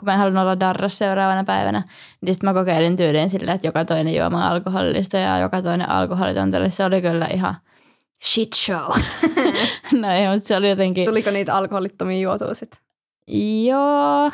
kun 0.00 0.06
mä 0.06 0.12
en 0.12 0.18
halunnut 0.18 0.40
olla 0.42 0.60
darras 0.60 0.98
seuraavana 0.98 1.44
päivänä, 1.44 1.82
niin 2.20 2.34
sitten 2.34 2.50
mä 2.50 2.54
kokeilin 2.54 2.96
tyyliin 2.96 3.30
sillä, 3.30 3.52
että 3.52 3.66
joka 3.66 3.84
toinen 3.84 4.14
juoma 4.16 4.36
on 4.36 4.52
alkoholillista 4.52 5.16
ja 5.16 5.38
joka 5.38 5.62
toinen 5.62 5.88
alkoholitonta. 5.88 6.68
Se 6.68 6.84
oli 6.84 7.02
kyllä 7.02 7.26
ihan 7.26 7.54
shit 8.24 8.52
show. 8.54 8.90
no 10.00 10.10
ei, 10.10 10.28
mutta 10.32 10.48
se 10.48 10.56
oli 10.56 10.70
jotenkin... 10.70 11.04
Tuliko 11.04 11.30
niitä 11.30 11.56
alkoholittomia 11.56 12.18
juotua 12.18 12.54
sitten? 12.54 12.80
Joo, 13.66 14.30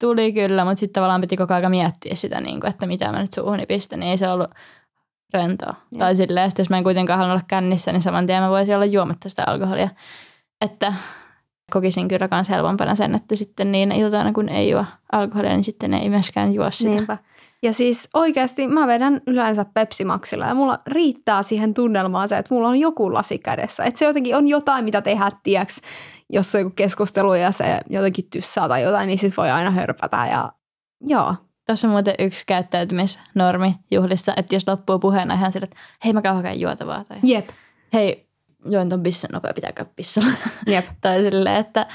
tuli 0.00 0.32
kyllä, 0.32 0.64
mutta 0.64 0.80
sitten 0.80 0.94
tavallaan 0.94 1.20
piti 1.20 1.36
koko 1.36 1.54
ajan 1.54 1.70
miettiä 1.70 2.14
sitä, 2.14 2.40
niin 2.40 2.60
kuin, 2.60 2.70
että 2.70 2.86
mitä 2.86 3.12
mä 3.12 3.20
nyt 3.20 3.32
suuhuni 3.32 3.66
pistän, 3.66 4.00
niin 4.00 4.10
ei 4.10 4.16
se 4.16 4.28
ollut 4.28 4.50
rentoa. 5.34 5.74
Joo. 5.90 5.98
Tai 5.98 6.14
silleen, 6.14 6.48
että 6.48 6.60
jos 6.62 6.70
mä 6.70 6.78
en 6.78 6.84
kuitenkaan 6.84 7.18
halunnut 7.18 7.36
olla 7.36 7.46
kännissä, 7.48 7.92
niin 7.92 8.02
saman 8.02 8.26
tien 8.26 8.42
mä 8.42 8.50
voisin 8.50 8.74
olla 8.74 8.84
juomatta 8.84 9.28
sitä 9.28 9.44
alkoholia. 9.46 9.88
Että 10.60 10.94
kokisin 11.72 12.08
kyllä 12.08 12.28
myös 12.30 12.48
helpompana 12.48 12.94
sen, 12.94 13.14
että 13.14 13.36
sitten 13.36 13.72
niin 13.72 13.92
iltana 13.92 14.32
kun 14.32 14.48
ei 14.48 14.70
juo 14.70 14.84
alkoholia, 15.12 15.50
niin 15.52 15.64
sitten 15.64 15.94
ei 15.94 16.08
myöskään 16.08 16.54
juo 16.54 16.70
sitä. 16.70 16.90
Niinpä. 16.90 17.18
Ja 17.62 17.72
siis 17.72 18.08
oikeasti 18.14 18.68
mä 18.68 18.86
vedän 18.86 19.20
yleensä 19.26 19.64
Pepsi 19.64 20.04
Maxilla 20.04 20.46
ja 20.46 20.54
mulla 20.54 20.78
riittää 20.86 21.42
siihen 21.42 21.74
tunnelmaan 21.74 22.28
se, 22.28 22.38
että 22.38 22.54
mulla 22.54 22.68
on 22.68 22.80
joku 22.80 23.14
lasi 23.14 23.38
kädessä. 23.38 23.84
Että 23.84 23.98
se 23.98 24.04
jotenkin 24.04 24.36
on 24.36 24.48
jotain, 24.48 24.84
mitä 24.84 25.02
tehdä, 25.02 25.30
tieks, 25.42 25.80
jos 26.30 26.54
on 26.54 26.60
joku 26.60 26.72
keskustelu 26.76 27.34
ja 27.34 27.52
se 27.52 27.80
jotenkin 27.90 28.24
tyssää 28.30 28.68
tai 28.68 28.82
jotain, 28.82 29.06
niin 29.06 29.18
sit 29.18 29.36
voi 29.36 29.50
aina 29.50 29.70
hörpätä 29.70 30.26
ja 30.30 30.52
joo. 31.00 31.34
Tuossa 31.66 31.88
on 31.88 31.92
muuten 31.92 32.14
yksi 32.18 32.44
käyttäytymisnormi 32.46 33.74
juhlissa, 33.90 34.32
että 34.36 34.54
jos 34.54 34.66
loppuu 34.66 34.98
puheena 34.98 35.34
ihan 35.34 35.52
sille, 35.52 35.64
että 35.64 35.76
hei 36.04 36.12
mä 36.12 36.22
käyn 36.22 36.34
hakemaan 36.34 36.60
juotavaa 36.60 37.04
tai 37.04 37.18
Jep, 37.22 37.48
hei 37.92 38.28
join 38.64 38.88
ton 38.88 39.02
bissen 39.02 39.30
nopea, 39.32 39.52
pitää 39.54 39.72
käydä 39.72 39.90
pissalla. 39.96 40.28
jep. 40.66 40.84
tai 41.00 41.20
silleen, 41.20 41.56
että 41.56 41.86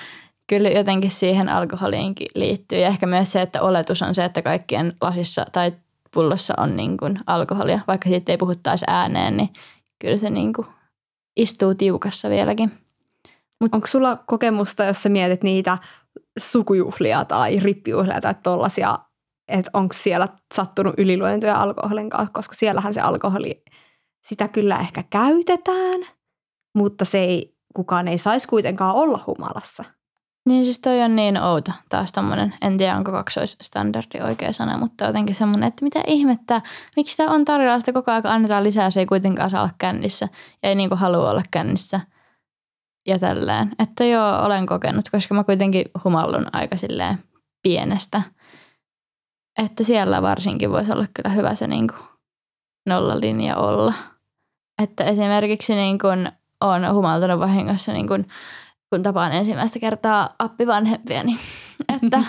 kyllä 0.47 0.69
jotenkin 0.69 1.12
siihen 1.12 1.49
alkoholiinkin 1.49 2.27
liittyy. 2.36 2.79
Ja 2.79 2.88
ehkä 2.88 3.05
myös 3.05 3.31
se, 3.31 3.41
että 3.41 3.62
oletus 3.62 4.01
on 4.01 4.15
se, 4.15 4.25
että 4.25 4.41
kaikkien 4.41 4.93
lasissa 5.01 5.45
tai 5.51 5.71
pullossa 6.12 6.53
on 6.57 6.77
niin 6.77 6.97
kuin 6.97 7.19
alkoholia. 7.27 7.79
Vaikka 7.88 8.10
siitä 8.10 8.31
ei 8.31 8.38
puhuttaisi 8.38 8.86
ääneen, 8.88 9.38
niin 9.38 9.49
kyllä 9.99 10.17
se 10.17 10.29
niin 10.29 10.53
kuin 10.53 10.67
istuu 11.36 11.75
tiukassa 11.75 12.29
vieläkin. 12.29 12.71
Onko 13.71 13.88
sulla 13.88 14.17
kokemusta, 14.27 14.83
jos 14.83 15.03
sä 15.03 15.10
mietit 15.10 15.43
niitä 15.43 15.77
sukujuhlia 16.39 17.25
tai 17.25 17.60
rippijuhlia 17.60 18.21
tai 18.21 18.36
tollasia, 18.43 18.99
että 19.47 19.71
onko 19.73 19.93
siellä 19.93 20.27
sattunut 20.55 20.93
yliluentoja 20.97 21.62
alkoholin 21.62 22.10
kanssa, 22.10 22.33
koska 22.33 22.55
siellähän 22.55 22.93
se 22.93 23.01
alkoholi, 23.01 23.63
sitä 24.25 24.47
kyllä 24.47 24.79
ehkä 24.79 25.03
käytetään, 25.10 26.01
mutta 26.75 27.05
se 27.05 27.19
ei, 27.19 27.55
kukaan 27.73 28.07
ei 28.07 28.17
saisi 28.17 28.47
kuitenkaan 28.47 28.95
olla 28.95 29.23
humalassa. 29.27 29.83
Niin 30.47 30.63
siis 30.63 30.79
toi 30.79 31.01
on 31.01 31.15
niin 31.15 31.38
outo 31.38 31.71
taas 31.89 32.12
tommonen, 32.12 32.53
en 32.62 32.77
tiedä 32.77 32.97
onko 32.97 33.12
kaksoisstandardi 33.12 34.21
oikea 34.23 34.53
sana, 34.53 34.77
mutta 34.77 35.05
jotenkin 35.05 35.36
semmoinen, 35.36 35.67
että 35.67 35.83
mitä 35.83 36.03
ihmettä, 36.07 36.62
miksi 36.95 37.12
sitä 37.15 37.31
on 37.31 37.45
tarjolla, 37.45 37.79
sitä 37.79 37.93
koko 37.93 38.12
ajan 38.12 38.25
annetaan 38.25 38.63
lisää, 38.63 38.89
se 38.89 38.99
ei 38.99 39.05
kuitenkaan 39.05 39.49
saa 39.49 39.62
olla 39.62 39.73
kännissä 39.77 40.27
ja 40.63 40.69
ei 40.69 40.75
niinku 40.75 40.95
halua 40.95 41.29
olla 41.29 41.43
kännissä 41.51 41.99
ja 43.07 43.19
tälleen. 43.19 43.71
Että 43.79 44.03
joo, 44.03 44.45
olen 44.45 44.65
kokenut, 44.65 45.10
koska 45.10 45.36
mä 45.36 45.43
kuitenkin 45.43 45.86
humallun 46.03 46.45
aika 46.53 46.77
silleen 46.77 47.23
pienestä. 47.63 48.21
Että 49.57 49.83
siellä 49.83 50.21
varsinkin 50.21 50.71
voisi 50.71 50.91
olla 50.91 51.05
kyllä 51.13 51.29
hyvä 51.29 51.55
se 51.55 51.67
niinku 51.67 51.95
nollalinja 52.86 53.55
olla. 53.55 53.93
Että 54.83 55.03
esimerkiksi 55.03 55.75
niin 55.75 55.99
kun 55.99 56.31
on 56.62 56.93
humaltunut 56.93 57.39
vahingossa 57.39 57.93
niin 57.93 58.07
kun 58.07 58.25
kun 58.89 59.04
tapaan 59.04 59.32
ensimmäistä 59.32 59.80
kertaa 59.80 60.30
appivanhempiani. 60.39 61.39
Että 61.95 62.23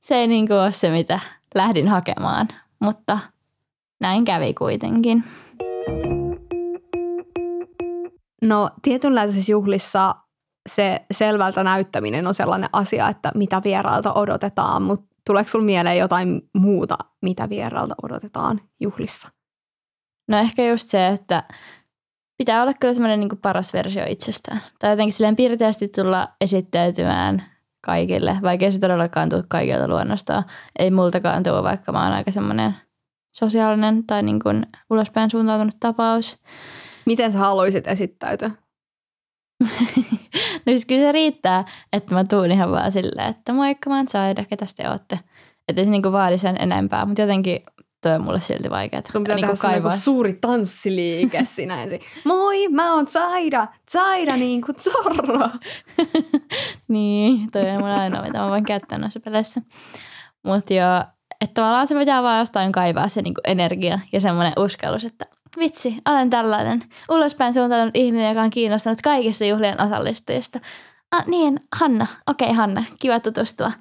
se 0.00 0.14
ei 0.14 0.26
niin 0.26 0.48
kuin 0.48 0.58
ole 0.58 0.72
se, 0.72 0.90
mitä 0.90 1.20
lähdin 1.54 1.88
hakemaan, 1.88 2.48
mutta 2.80 3.18
näin 4.00 4.24
kävi 4.24 4.54
kuitenkin. 4.54 5.24
No 8.42 8.70
tietynlaisissa 8.82 9.52
juhlissa 9.52 10.14
se 10.68 11.06
selvältä 11.10 11.64
näyttäminen 11.64 12.26
on 12.26 12.34
sellainen 12.34 12.68
asia, 12.72 13.08
että 13.08 13.32
mitä 13.34 13.60
vierailta 13.64 14.12
odotetaan, 14.12 14.82
mutta 14.82 15.06
tuleeko 15.26 15.48
sinulla 15.48 15.66
mieleen 15.66 15.98
jotain 15.98 16.42
muuta, 16.54 16.98
mitä 17.22 17.48
vierailta 17.48 17.94
odotetaan 18.02 18.60
juhlissa? 18.80 19.28
No 20.28 20.38
ehkä 20.38 20.66
just 20.66 20.88
se, 20.88 21.08
että 21.08 21.42
pitää 22.40 22.62
olla 22.62 22.74
kyllä 22.74 22.94
semmoinen 22.94 23.20
niin 23.20 23.38
paras 23.42 23.72
versio 23.72 24.04
itsestään. 24.08 24.62
Tai 24.78 24.90
jotenkin 24.90 25.12
silleen 25.12 25.36
piirteästi 25.36 25.88
tulla 25.88 26.28
esittäytymään 26.40 27.42
kaikille, 27.80 28.36
vaikka 28.42 28.70
se 28.70 28.78
todellakaan 28.78 29.28
tule 29.28 29.44
kaikilta 29.48 29.88
luonnosta. 29.88 30.42
Ei 30.78 30.90
multakaan 30.90 31.42
tule, 31.42 31.62
vaikka 31.62 31.92
mä 31.92 32.04
oon 32.04 32.12
aika 32.12 32.30
semmoinen 32.30 32.74
sosiaalinen 33.32 34.06
tai 34.06 34.22
niin 34.22 34.40
kuin 34.40 34.66
ulospäin 34.90 35.30
suuntautunut 35.30 35.76
tapaus. 35.80 36.36
Miten 37.06 37.32
sä 37.32 37.38
haluaisit 37.38 37.86
esittäytyä? 37.86 38.50
no 40.64 40.66
siis 40.66 40.86
kyllä 40.86 41.02
se 41.02 41.12
riittää, 41.12 41.64
että 41.92 42.14
mä 42.14 42.24
tuun 42.24 42.50
ihan 42.50 42.70
vaan 42.70 42.92
silleen, 42.92 43.28
että 43.28 43.52
moikka 43.52 43.90
mä 43.90 43.96
oon 43.96 44.08
Saida, 44.08 44.44
ketä 44.44 44.66
te 44.76 44.90
ootte. 44.90 45.20
Että 45.68 45.80
ei 45.80 45.84
se 45.84 45.90
niinku 45.90 46.12
vaadi 46.12 46.38
sen 46.38 46.56
enempää, 46.60 47.06
mutta 47.06 47.22
jotenkin 47.22 47.62
toi 48.00 48.12
on 48.12 48.22
mulle 48.22 48.40
silti 48.40 48.70
vaikeaa. 48.70 49.02
Sun 49.12 49.22
pitää 49.22 49.36
niinku 49.36 49.56
tehdä 49.62 49.74
niinku 49.74 49.90
suuri 49.98 50.38
tanssiliike 50.40 51.44
sinä 51.44 51.82
ensin. 51.82 52.00
Moi, 52.24 52.68
mä 52.68 52.94
oon 52.94 53.08
Zaida. 53.08 53.66
Zaida 53.92 54.36
niin 54.36 54.62
kuin 54.62 54.76
Zorro. 54.76 55.48
niin, 56.88 57.50
toi 57.50 57.70
on 57.70 57.80
mun 57.80 57.90
ainoa, 57.90 58.22
mitä 58.22 58.38
mä 58.38 58.48
voin 58.48 58.64
käyttää 58.64 58.98
noissa 58.98 59.20
peleissä. 59.20 59.60
Mutta 60.44 60.74
joo, 60.74 61.04
että 61.40 61.54
tavallaan 61.54 61.86
se 61.86 61.98
pitää 61.98 62.22
vaan 62.22 62.38
jostain 62.38 62.72
kaivaa 62.72 63.08
se 63.08 63.22
niinku 63.22 63.40
energia 63.44 64.00
ja 64.12 64.20
semmoinen 64.20 64.52
uskallus, 64.58 65.04
että 65.04 65.26
vitsi, 65.58 65.96
olen 66.08 66.30
tällainen 66.30 66.84
ulospäin 67.10 67.54
suuntautunut 67.54 67.96
ihminen, 67.96 68.28
joka 68.28 68.42
on 68.42 68.50
kiinnostunut 68.50 69.00
kaikista 69.02 69.44
juhlien 69.44 69.82
osallistujista. 69.82 70.60
Ah, 71.12 71.26
niin, 71.26 71.60
Hanna. 71.72 72.06
Okei, 72.26 72.46
okay, 72.46 72.56
Hanna. 72.56 72.84
Kiva 72.98 73.20
tutustua. 73.20 73.72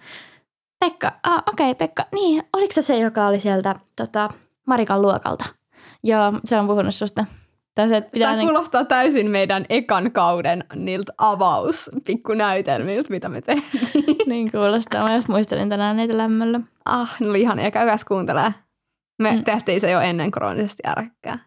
Pekka. 0.79 1.11
Ah, 1.23 1.43
okei, 1.47 1.71
okay, 1.71 1.75
Pekka. 1.75 2.05
Niin, 2.11 2.43
oliko 2.53 2.73
se 2.73 2.81
se, 2.81 2.97
joka 2.97 3.27
oli 3.27 3.39
sieltä 3.39 3.75
tota, 3.95 4.29
Marikan 4.67 5.01
luokalta? 5.01 5.45
Joo, 6.03 6.33
se 6.45 6.59
on 6.59 6.67
puhunut 6.67 6.95
susta. 6.95 7.25
Tämä, 7.75 8.01
pitää 8.01 8.31
Tämä 8.31 8.43
kuulostaa 8.43 8.85
täysin 8.85 9.31
meidän 9.31 9.65
ekan 9.69 10.11
kauden 10.11 10.63
niiltä 10.75 11.13
avaus 11.17 11.89
pikkunäytelmiltä, 12.05 13.09
mitä 13.09 13.29
me 13.29 13.41
tehtiin. 13.41 14.17
niin 14.29 14.51
kuulostaa. 14.51 15.07
Mä 15.07 15.15
just 15.15 15.27
muistelin 15.27 15.69
tänään 15.69 15.97
niitä 15.97 16.17
lämmöllä. 16.17 16.59
Ah, 16.85 17.15
ne 17.19 17.29
oli 17.29 17.41
ihania. 17.41 17.71
Käykääs 17.71 18.05
kuuntelee. 18.05 18.53
Me 19.19 19.31
mm. 19.31 19.43
tehtiin 19.43 19.81
se 19.81 19.91
jo 19.91 19.99
ennen 19.99 20.31
kroonisesti 20.31 20.83
ärkkää. 20.87 21.39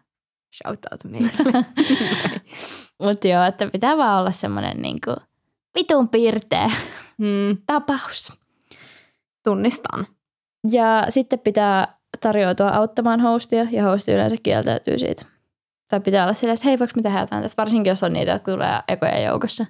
Shout 0.55 0.79
out 0.91 1.11
meille. 1.11 1.31
Mutta 3.03 3.27
joo, 3.27 3.43
että 3.43 3.67
pitää 3.67 3.97
vaan 3.97 4.19
olla 4.19 4.31
semmoinen 4.31 4.81
niinku 4.81 5.15
vitun 5.75 6.09
piirteä 6.09 6.71
hmm. 7.17 7.57
tapaus. 7.65 8.42
Tunnistan. 9.43 10.07
Ja 10.71 11.05
sitten 11.09 11.39
pitää 11.39 11.97
tarjoutua 12.21 12.69
auttamaan 12.69 13.19
hostia 13.19 13.67
ja 13.71 13.83
hosti 13.83 14.11
yleensä 14.11 14.35
kieltäytyy 14.43 14.99
siitä. 14.99 15.25
Tai 15.89 15.99
pitää 15.99 16.23
olla 16.23 16.33
silleen, 16.33 16.53
että 16.53 16.67
hei, 16.67 16.79
voiko 16.79 16.93
me 16.95 17.01
tehdä 17.01 17.19
jotain 17.19 17.43
tästä, 17.43 17.61
varsinkin 17.61 17.91
jos 17.91 18.03
on 18.03 18.13
niitä, 18.13 18.31
jotka 18.31 18.51
tulee 18.51 18.79
ekojen 18.87 19.23
joukossa. 19.23 19.65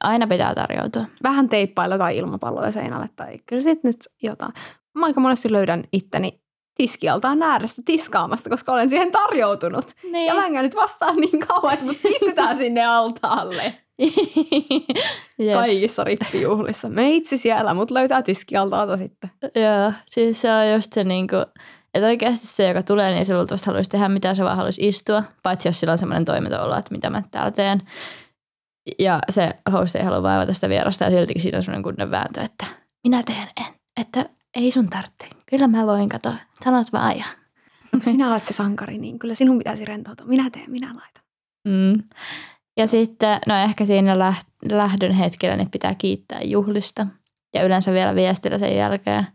Aina 0.00 0.26
pitää 0.26 0.54
tarjoutua. 0.54 1.04
Vähän 1.22 1.48
teippailla 1.48 1.98
tai 1.98 2.16
ilmapalloja 2.16 2.72
seinälle 2.72 3.08
tai 3.16 3.38
kyllä 3.46 3.62
sitten 3.62 3.88
nyt 3.88 4.08
jotain. 4.22 4.52
Mä 4.94 5.06
aika 5.06 5.20
monesti 5.20 5.52
löydän 5.52 5.84
itteni 5.92 6.41
tiskialtaan 6.74 7.42
äärestä 7.42 7.82
tiskaamasta, 7.84 8.50
koska 8.50 8.72
olen 8.72 8.90
siihen 8.90 9.12
tarjoutunut. 9.12 9.84
Niin. 10.12 10.26
Ja 10.26 10.34
mä 10.34 10.46
en 10.46 10.52
nyt 10.52 10.76
vastaan 10.76 11.16
niin 11.16 11.40
kauan, 11.40 11.72
että 11.72 11.84
mut 11.84 12.02
pistetään 12.02 12.56
sinne 12.56 12.86
altaalle. 12.86 13.74
Kaikissa 15.54 16.04
rippijuhlissa. 16.04 16.88
Me 16.88 17.10
itse 17.10 17.36
siellä, 17.36 17.74
mut 17.74 17.90
löytää 17.90 18.22
tiskialtaalta 18.22 18.96
sitten. 18.96 19.30
Joo, 19.42 19.92
siis 20.10 20.40
se 20.40 20.52
on 20.52 20.72
just 20.72 20.92
se 20.92 21.04
niinku, 21.04 21.36
että 21.94 22.06
oikeasti 22.06 22.46
se, 22.46 22.68
joka 22.68 22.82
tulee, 22.82 23.14
niin 23.14 23.26
se 23.26 23.36
luultavasti 23.36 23.66
haluaisi 23.66 23.90
tehdä 23.90 24.08
mitä 24.08 24.34
se 24.34 24.44
vaan 24.44 24.56
haluaisi 24.56 24.88
istua, 24.88 25.24
paitsi 25.42 25.68
jos 25.68 25.80
sillä 25.80 25.92
on 25.92 25.98
semmoinen 25.98 26.24
toiminto 26.24 26.76
että 26.78 26.90
mitä 26.90 27.10
mä 27.10 27.22
täällä 27.30 27.50
teen. 27.50 27.82
Ja 28.98 29.20
se 29.30 29.50
host 29.72 29.96
ei 29.96 30.04
halua 30.04 30.22
vaivata 30.22 30.52
sitä 30.52 30.68
vierasta 30.68 31.04
ja 31.04 31.10
siltikin 31.10 31.42
siinä 31.42 31.58
on 31.58 31.62
semmoinen 31.62 31.82
kunnon 31.82 32.10
vääntö, 32.10 32.40
että 32.40 32.66
minä 33.04 33.22
teen, 33.22 33.48
en, 33.60 33.74
että 34.00 34.26
ei 34.54 34.70
sun 34.70 34.88
tarvitse. 34.90 35.28
Kyllä 35.46 35.68
mä 35.68 35.86
voin 35.86 36.08
katsoa. 36.08 36.34
Sanot 36.64 36.92
vaan 36.92 37.18
ja. 37.18 37.24
No, 37.92 38.00
sinä 38.02 38.32
olet 38.32 38.44
se 38.44 38.52
sankari, 38.52 38.98
niin 38.98 39.18
kyllä 39.18 39.34
sinun 39.34 39.58
pitäisi 39.58 39.84
rentoutua. 39.84 40.26
Minä 40.26 40.50
teen, 40.50 40.70
minä 40.70 40.86
laitan. 40.86 41.22
Mm. 41.68 42.02
Ja 42.76 42.86
sitten, 42.86 43.38
no 43.46 43.56
ehkä 43.56 43.86
siinä 43.86 44.18
lähdön 44.70 45.12
hetkellä 45.12 45.56
niin 45.56 45.70
pitää 45.70 45.94
kiittää 45.94 46.42
juhlista. 46.42 47.06
Ja 47.54 47.64
yleensä 47.64 47.92
vielä 47.92 48.14
viestillä 48.14 48.58
sen 48.58 48.76
jälkeen 48.76 49.26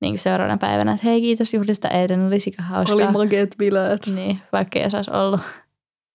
niin 0.00 0.12
kuin 0.12 0.20
seuraavana 0.20 0.58
päivänä, 0.58 0.92
että 0.92 1.06
hei 1.06 1.20
kiitos 1.20 1.54
juhlista, 1.54 1.88
eilen 1.88 2.26
oli 2.26 2.40
sika 2.40 2.62
hauskaa. 2.62 2.94
Oli 2.94 3.12
makeet 3.12 3.54
bileet. 3.58 4.06
Niin, 4.06 4.40
vaikka 4.52 4.78
ei 4.78 4.84
olisi 4.84 5.10
ollut. 5.10 5.40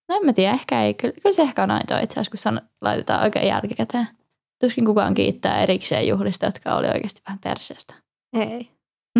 No 0.09 0.15
en 0.15 0.25
mä 0.25 0.33
tiedä, 0.33 0.53
ehkä 0.53 0.83
ei. 0.83 0.93
Kyllä, 0.93 1.13
kyllä 1.23 1.35
se 1.35 1.41
ehkä 1.41 1.63
on 1.63 1.71
aitoa 1.71 1.99
itse 1.99 2.13
asiassa, 2.13 2.31
kun 2.31 2.37
san, 2.37 2.61
laitetaan 2.81 3.23
oikein 3.23 3.47
jälkikäteen. 3.47 4.07
Tuskin 4.59 4.85
kukaan 4.85 5.13
kiittää 5.13 5.63
erikseen 5.63 6.07
juhlista, 6.07 6.45
jotka 6.45 6.75
oli 6.75 6.87
oikeasti 6.87 7.21
vähän 7.27 7.39
perseestä. 7.39 7.95
Ei. 8.33 8.71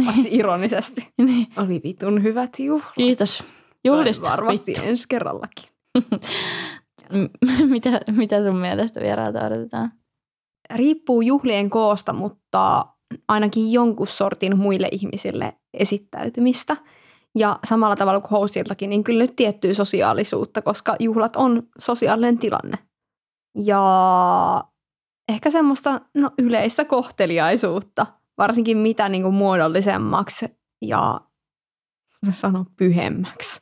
Paitsi 0.05 0.29
ironisesti. 0.31 1.07
niin. 1.25 1.47
Oli 1.57 1.81
vitun 1.83 2.23
hyvät 2.23 2.59
juhlat. 2.59 2.93
Kiitos. 2.95 3.43
Juhlista. 3.85 4.29
Varmasti 4.29 4.71
vittu. 4.71 4.87
ensi 4.87 5.05
kerrallakin. 5.09 5.69
mitä, 7.69 8.01
mitä 8.11 8.43
sun 8.43 8.57
mielestä 8.57 9.01
vierailta 9.01 9.45
odotetaan? 9.45 9.91
Riippuu 10.75 11.21
juhlien 11.21 11.69
koosta, 11.69 12.13
mutta 12.13 12.85
ainakin 13.27 13.71
jonkun 13.71 14.07
sortin 14.07 14.57
muille 14.57 14.89
ihmisille 14.91 15.53
esittäytymistä. 15.73 16.77
Ja 17.37 17.59
samalla 17.63 17.95
tavalla 17.95 18.19
kuin 18.19 18.39
hostiltakin, 18.39 18.89
niin 18.89 19.03
kyllä 19.03 19.23
nyt 19.23 19.35
tiettyä 19.35 19.73
sosiaalisuutta, 19.73 20.61
koska 20.61 20.95
juhlat 20.99 21.35
on 21.35 21.63
sosiaalinen 21.79 22.37
tilanne. 22.37 22.77
Ja 23.57 24.63
ehkä 25.29 25.49
semmoista 25.49 26.01
no, 26.13 26.31
yleistä 26.37 26.85
kohteliaisuutta– 26.85 28.05
varsinkin 28.41 28.77
mitä 28.77 29.09
niin 29.09 29.23
kuin 29.23 29.35
muodollisemmaksi 29.35 30.45
ja 30.81 31.21
sano 32.31 32.65
pyhemmäksi 32.77 33.61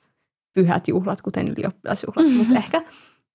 pyhät 0.53 0.87
juhlat, 0.87 1.21
kuten 1.21 1.47
ylioppilasjuhlat, 1.47 2.25
mm-hmm. 2.25 2.37
mutta 2.37 2.57
ehkä 2.57 2.81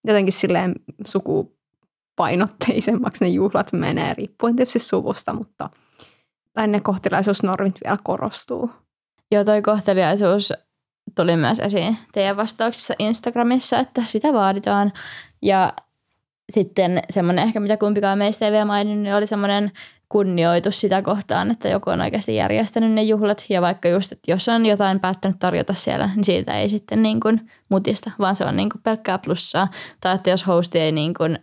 jotenkin 0.05 0.33
silleen 0.33 0.75
sukupainotteisemmaksi 1.07 3.25
ne 3.25 3.31
juhlat 3.31 3.73
menee, 3.73 4.15
riippuen 4.15 4.57
tietysti 4.57 4.79
suvusta, 4.79 5.33
mutta 5.33 5.71
tai 6.53 6.69
ne 6.69 6.81
kohteliaisuusnormit 6.81 7.75
vielä 7.85 7.99
korostuu. 8.03 8.71
Joo, 9.33 9.45
toi 9.45 9.63
kohteliaisuus 9.63 10.53
tuli 11.15 11.37
myös 11.37 11.61
esiin 11.61 11.97
teidän 12.13 12.37
vastauksissa 12.37 12.95
Instagramissa, 12.99 13.79
että 13.79 14.05
sitä 14.09 14.33
vaaditaan. 14.33 14.93
Ja 15.43 15.73
sitten 16.53 17.03
semmoinen 17.11 17.45
ehkä, 17.45 17.61
mitä 17.61 17.77
kumpikaan 17.77 18.19
meistä 18.19 18.47
ei 18.47 18.53
vielä 18.53 18.65
maininnut, 18.65 19.03
niin 19.03 19.15
oli 19.15 19.27
semmoinen 19.27 19.71
kunnioitus 20.15 20.81
sitä 20.81 21.03
kohtaan, 21.03 21.51
että 21.51 21.69
joku 21.69 21.91
on 21.91 22.01
oikeasti 22.01 22.37
järjestänyt 22.37 22.93
ne 22.93 23.03
juhlat. 23.03 23.45
Ja 23.49 23.63
vaikka 23.63 23.89
just, 23.89 24.13
että 24.13 24.31
jos 24.31 24.49
on 24.49 24.67
jotain 24.67 25.01
päättänyt 25.01 25.39
tarjota 25.39 25.75
siellä, 25.75 26.11
niin 26.17 26.25
siitä 26.25 26.59
ei 26.59 26.69
sitten 26.69 27.03
niin 27.03 27.21
kuin 27.21 27.51
mutista, 27.69 28.11
vaan 28.19 28.37
se 28.37 28.45
on 28.45 28.57
niin 28.57 28.71
kuin 28.71 28.83
pelkkää 28.83 29.19
plussaa. 29.19 29.69
Tai 30.01 30.15
että 30.15 30.31
jos 30.31 30.47
hosti 30.47 30.79
ei 30.79 30.93
niin 30.93 31.15
kuin 31.15 31.39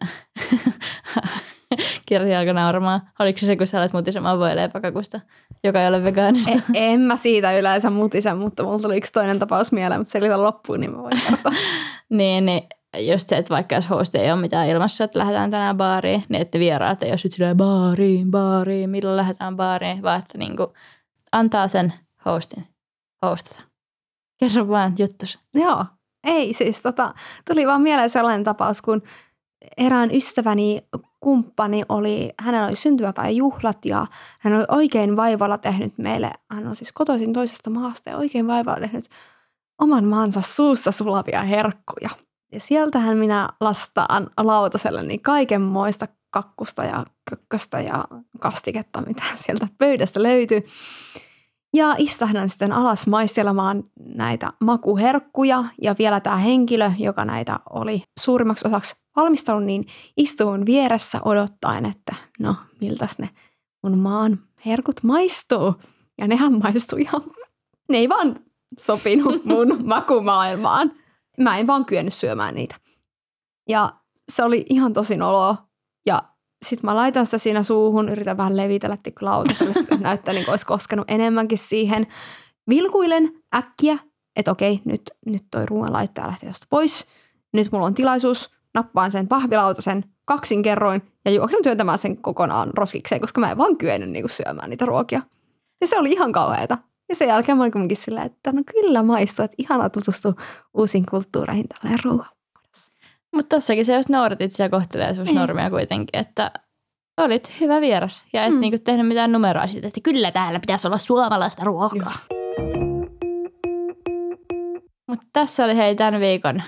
Kirsi 2.05 2.35
alkoi 2.35 2.53
nauramaan. 2.53 3.01
Oliko 3.19 3.39
se 3.39 3.45
se, 3.45 3.55
kun 3.55 3.67
sä 3.67 3.79
olet 3.79 3.93
mutisemaan 3.93 4.39
voileipäkakusta, 4.39 5.19
joka 5.63 5.81
ei 5.81 5.87
ole 5.87 6.03
vegaanista? 6.03 6.51
E- 6.51 6.59
en 6.73 6.99
mä 6.99 7.17
siitä 7.17 7.59
yleensä 7.59 7.89
mutisen, 7.89 8.37
mutta 8.37 8.63
mulla 8.63 8.79
tuli 8.79 8.97
yksi 8.97 9.13
toinen 9.13 9.39
tapaus 9.39 9.71
mieleen, 9.71 10.01
mutta 10.01 10.11
selitä 10.11 10.43
loppuun, 10.43 10.79
niin 10.79 10.91
mä 10.91 10.97
voin 10.97 11.21
kertoa. 11.29 11.53
niin, 12.09 12.45
niin 12.45 12.61
just 12.99 13.29
se, 13.29 13.37
että 13.37 13.53
vaikka 13.53 13.75
jos 13.75 13.89
host 13.89 14.15
ei 14.15 14.31
ole 14.31 14.41
mitään 14.41 14.67
ilmassa, 14.67 15.03
että 15.03 15.19
lähdetään 15.19 15.51
tänään 15.51 15.77
baariin, 15.77 16.23
niin 16.29 16.41
että 16.41 16.59
vieraat 16.59 17.03
ei 17.03 17.09
ole 17.09 17.17
sitten 17.17 17.57
baariin, 17.57 18.31
baariin, 18.31 18.89
milloin 18.89 19.17
lähdetään 19.17 19.55
baariin, 19.55 20.01
vaan 20.01 20.19
että 20.19 20.37
niin 20.37 20.57
kuin 20.57 20.69
antaa 21.31 21.67
sen 21.67 21.93
hostin 22.25 22.67
hostata. 23.25 23.61
Kerro 24.39 24.67
vaan 24.67 24.93
juttus. 24.99 25.39
Joo, 25.53 25.85
ei 26.23 26.53
siis 26.53 26.81
tota, 26.81 27.13
tuli 27.47 27.67
vaan 27.67 27.81
mieleen 27.81 28.09
sellainen 28.09 28.43
tapaus, 28.43 28.81
kun 28.81 29.03
erään 29.77 30.15
ystäväni 30.15 30.81
kumppani 31.19 31.83
oli, 31.89 32.33
hänellä 32.41 32.67
oli 32.67 32.75
syntymäpäiväjuhlat 32.75 33.85
ja 33.85 34.07
hän 34.39 34.53
oli 34.53 34.65
oikein 34.67 35.15
vaivalla 35.15 35.57
tehnyt 35.57 35.97
meille, 35.97 36.31
hän 36.51 36.67
on 36.67 36.75
siis 36.75 36.91
kotoisin 36.91 37.33
toisesta 37.33 37.69
maasta 37.69 38.09
ja 38.09 38.17
oikein 38.17 38.47
vaivalla 38.47 38.79
tehnyt 38.79 39.05
oman 39.81 40.05
maansa 40.05 40.41
suussa 40.41 40.91
sulavia 40.91 41.43
herkkuja. 41.43 42.09
Ja 42.51 42.59
sieltähän 42.59 43.17
minä 43.17 43.49
lastaan 43.59 44.29
lautaselle 44.37 45.03
niin 45.03 45.21
kaiken 45.21 45.61
moista 45.61 46.07
kakkusta 46.29 46.83
ja 46.83 47.05
kökköstä 47.29 47.81
ja 47.81 48.05
kastiketta, 48.39 49.01
mitä 49.01 49.23
sieltä 49.45 49.67
pöydästä 49.77 50.23
löytyy. 50.23 50.63
Ja 51.73 51.95
istahdan 51.97 52.49
sitten 52.49 52.71
alas 52.71 53.07
maistelemaan 53.07 53.83
näitä 53.99 54.53
makuherkkuja 54.59 55.63
ja 55.81 55.95
vielä 55.99 56.19
tämä 56.19 56.35
henkilö, 56.35 56.91
joka 56.97 57.25
näitä 57.25 57.59
oli 57.69 58.03
suurimmaksi 58.19 58.67
osaksi 58.67 58.95
valmistellut, 59.15 59.63
niin 59.63 59.85
istuu 60.17 60.51
vieressä 60.65 61.19
odottaen, 61.25 61.85
että 61.85 62.15
no 62.39 62.55
miltäs 62.81 63.19
ne 63.19 63.29
mun 63.83 63.97
maan 63.97 64.39
herkut 64.65 65.03
maistuu. 65.03 65.75
Ja 66.17 66.27
nehän 66.27 66.53
maistuu 66.53 66.99
ihan, 66.99 67.21
ne 67.89 67.97
ei 67.97 68.09
vaan 68.09 68.35
sopinut 68.79 69.45
mun 69.45 69.79
makumaailmaan. 69.95 70.91
Mä 71.37 71.57
en 71.57 71.67
vaan 71.67 71.85
kyennyt 71.85 72.13
syömään 72.13 72.55
niitä. 72.55 72.75
Ja 73.69 73.93
se 74.29 74.43
oli 74.43 74.65
ihan 74.69 74.93
tosi 74.93 75.17
noloa. 75.17 75.57
Ja 76.05 76.23
sitten 76.65 76.87
mä 76.87 76.95
laitan 76.95 77.25
sitä 77.25 77.37
siinä 77.37 77.63
suuhun, 77.63 78.09
yritän 78.09 78.37
vähän 78.37 78.57
levitellä 78.57 78.97
tikkulautaselle, 79.03 79.73
että 79.79 79.97
näyttää 80.07 80.33
niin 80.33 80.45
kuin 80.45 80.53
olisi 80.53 80.65
koskenut 80.65 81.05
enemmänkin 81.11 81.57
siihen. 81.57 82.07
Vilkuilen 82.69 83.31
äkkiä, 83.55 83.97
että 84.35 84.51
okei, 84.51 84.81
nyt, 84.85 85.01
nyt 85.25 85.43
toi 85.51 85.65
ruoanlaittaja 85.65 86.27
lähtee 86.27 86.49
tuosta 86.49 86.67
pois. 86.69 87.07
Nyt 87.53 87.71
mulla 87.71 87.85
on 87.85 87.93
tilaisuus, 87.93 88.49
nappaan 88.73 89.11
sen 89.11 89.27
pahvilautasen 89.27 90.05
kaksin 90.25 90.63
kerroin 90.63 91.01
ja 91.25 91.31
juoksen 91.31 91.63
työntämään 91.63 91.97
sen 91.97 92.17
kokonaan 92.17 92.69
roskikseen, 92.73 93.21
koska 93.21 93.41
mä 93.41 93.51
en 93.51 93.57
vaan 93.57 93.77
kyennyt 93.77 94.09
niin 94.09 94.29
syömään 94.29 94.69
niitä 94.69 94.85
ruokia. 94.85 95.21
Ja 95.81 95.87
se 95.87 95.99
oli 95.99 96.11
ihan 96.11 96.31
kauheata. 96.31 96.77
Ja 97.11 97.15
sen 97.15 97.27
jälkeen 97.27 97.57
mä 97.57 97.63
olin 97.63 97.95
silleen, 97.95 98.25
että 98.25 98.51
no 98.51 98.61
kyllä 98.71 99.03
maistuu, 99.03 99.45
että 99.45 99.55
ihana 99.57 99.89
tutustua 99.89 100.33
uusiin 100.73 101.05
kulttuureihin 101.05 101.65
tällä 101.67 101.97
ruoan. 102.03 102.29
Mutta 103.35 103.55
tossakin 103.55 103.85
se 103.85 103.95
just 103.95 104.09
noudatit 104.09 104.51
sitä 104.51 104.69
kohteleisuusnormia 104.69 105.63
Niin. 105.63 105.71
kuitenkin, 105.71 106.19
että 106.21 106.51
olit 107.17 107.59
hyvä 107.61 107.81
vieras 107.81 108.25
ja 108.33 108.43
et 108.45 108.53
Mm. 108.53 108.59
niinku 108.59 108.77
tehnyt 108.83 109.07
mitään 109.07 109.31
numeroa 109.31 109.67
siitä, 109.67 109.87
että 109.87 109.99
kyllä 110.03 110.31
täällä 110.31 110.59
pitäisi 110.59 110.87
olla 110.87 110.97
suomalaista 110.97 111.63
ruokaa. 111.63 112.13
Mutta 115.07 115.27
tässä 115.33 115.65
oli 115.65 115.75
hei 115.77 115.95
tämän 115.95 116.19
viikon 116.21 116.63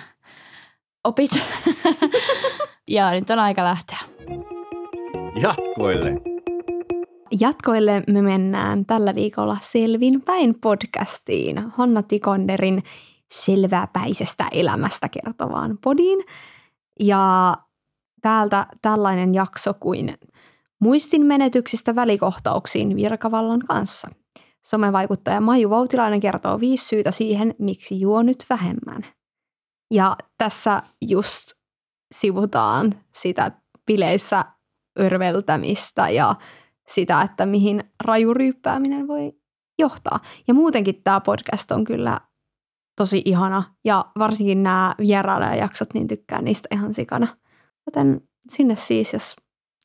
opit. 1.04 1.32
ja 2.88 3.12
nyt 3.12 3.30
on 3.30 3.40
aika 3.40 3.64
lähteä. 3.64 3.98
Jatkoille. 5.42 6.33
Jatkoille 7.40 8.04
me 8.08 8.22
mennään 8.22 8.86
tällä 8.86 9.16
viikolla 9.16 9.58
Selvin 9.62 10.22
päin 10.22 10.56
podcastiin 10.62 11.58
Hanna 11.70 12.04
Tikonderin 12.04 12.84
selväpäisestä 13.32 14.46
elämästä 14.52 15.10
kertovaan 15.10 15.78
podiin. 15.84 16.24
Ja 17.00 17.56
täältä 18.22 18.68
tällainen 18.82 19.34
jakso 19.34 19.74
kuin 19.74 20.18
muistin 20.80 21.26
menetyksistä 21.26 21.96
välikohtauksiin 21.96 22.96
virkavallan 22.96 23.60
kanssa. 23.60 24.08
Somevaikuttaja 24.66 25.42
Maju 25.42 25.70
Vautilainen 25.70 26.20
kertoo 26.20 26.60
viisi 26.60 26.88
syytä 26.88 27.12
siihen, 27.12 27.56
miksi 27.60 28.00
juo 28.00 28.22
nyt 28.22 28.46
vähemmän. 28.50 29.06
Ja 29.92 30.18
tässä 30.38 30.82
just 31.02 31.52
sivutaan 32.16 32.96
sitä 33.16 33.52
bileissä 33.86 34.46
örveltämistä 35.00 36.10
ja 36.10 36.36
sitä, 36.94 37.22
että 37.22 37.46
mihin 37.46 37.84
rajuryyppääminen 38.04 39.08
voi 39.08 39.34
johtaa. 39.80 40.20
Ja 40.48 40.54
muutenkin 40.54 41.02
tämä 41.04 41.22
podcast 41.22 41.72
on 41.72 41.84
kyllä 41.84 42.20
tosi 42.96 43.22
ihana 43.26 43.64
ja 43.86 44.06
varsinkin 44.20 44.64
nämä 44.64 44.96
vierailijajaksot, 45.00 45.94
niin 45.94 46.08
tykkään 46.08 46.46
niistä 46.46 46.68
ihan 46.72 46.94
sikana. 46.94 47.28
Joten 47.86 48.22
sinne 48.50 48.76
siis, 48.76 49.14
jos 49.14 49.36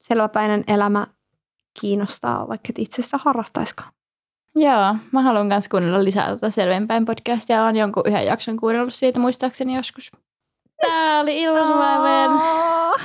selväpäinen 0.01 0.64
elämä 0.66 1.07
kiinnostaa, 1.81 2.49
vaikka 2.49 2.66
et 2.71 2.79
itse 2.79 3.03
sitä 3.03 3.18
harrastaiskaan. 3.18 3.92
Joo, 4.55 4.97
mä 5.12 5.23
haluan 5.23 5.47
myös 5.47 5.68
kuunnella 5.68 6.05
lisää 6.05 6.27
tuota 6.27 6.51
Selvenpäin 6.51 7.05
podcastia. 7.05 7.62
Olen 7.62 7.77
jonkun 7.77 8.03
yhden 8.07 8.27
jakson 8.27 8.57
kuunnellut 8.57 8.94
siitä 8.94 9.21
muistaakseni 9.21 9.77
joskus. 9.77 10.11
Tää 10.81 11.21
oli 11.21 11.42
ilmaisuvaiveen 11.42 12.31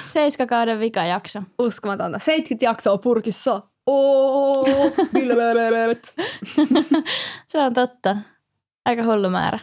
seiskakauden 0.05 0.79
vikajakso. 0.79 1.41
Uskomatonta. 1.59 2.19
70 2.19 2.65
jaksoa 2.65 2.97
purkissa. 2.97 3.61
Oo. 3.87 4.65
Se 7.47 7.59
on 7.59 7.73
totta. 7.73 8.17
Aika 8.85 9.03
hullu 9.03 9.29
määrä. 9.29 9.59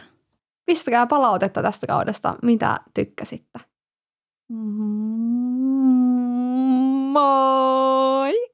Pistäkää 0.65 1.07
palautetta 1.07 1.61
tästä 1.61 1.87
kaudesta, 1.87 2.35
mitä 2.41 2.77
tykkäsitte. 2.93 3.59
Moi! 7.11 8.51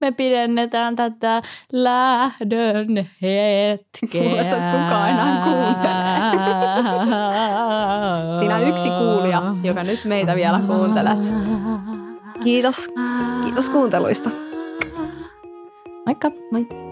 Me 0.00 0.12
pidennetään 0.12 0.96
tätä 0.96 1.42
lähdön 1.72 2.88
hetkeä. 3.22 4.22
Luulet, 4.22 4.52
että 4.52 4.72
kukaan 4.72 5.10
enää 5.10 5.44
Sinä 8.38 8.60
yksi 8.60 8.88
kuulija, 8.88 9.42
joka 9.62 9.84
nyt 9.84 10.04
meitä 10.04 10.36
vielä 10.36 10.60
kuuntelet. 10.66 11.34
Kiitos. 12.44 12.90
Kiitos 13.44 13.70
kuunteluista. 13.70 14.30
Moikka. 16.08 16.32
Moi. 16.50 16.87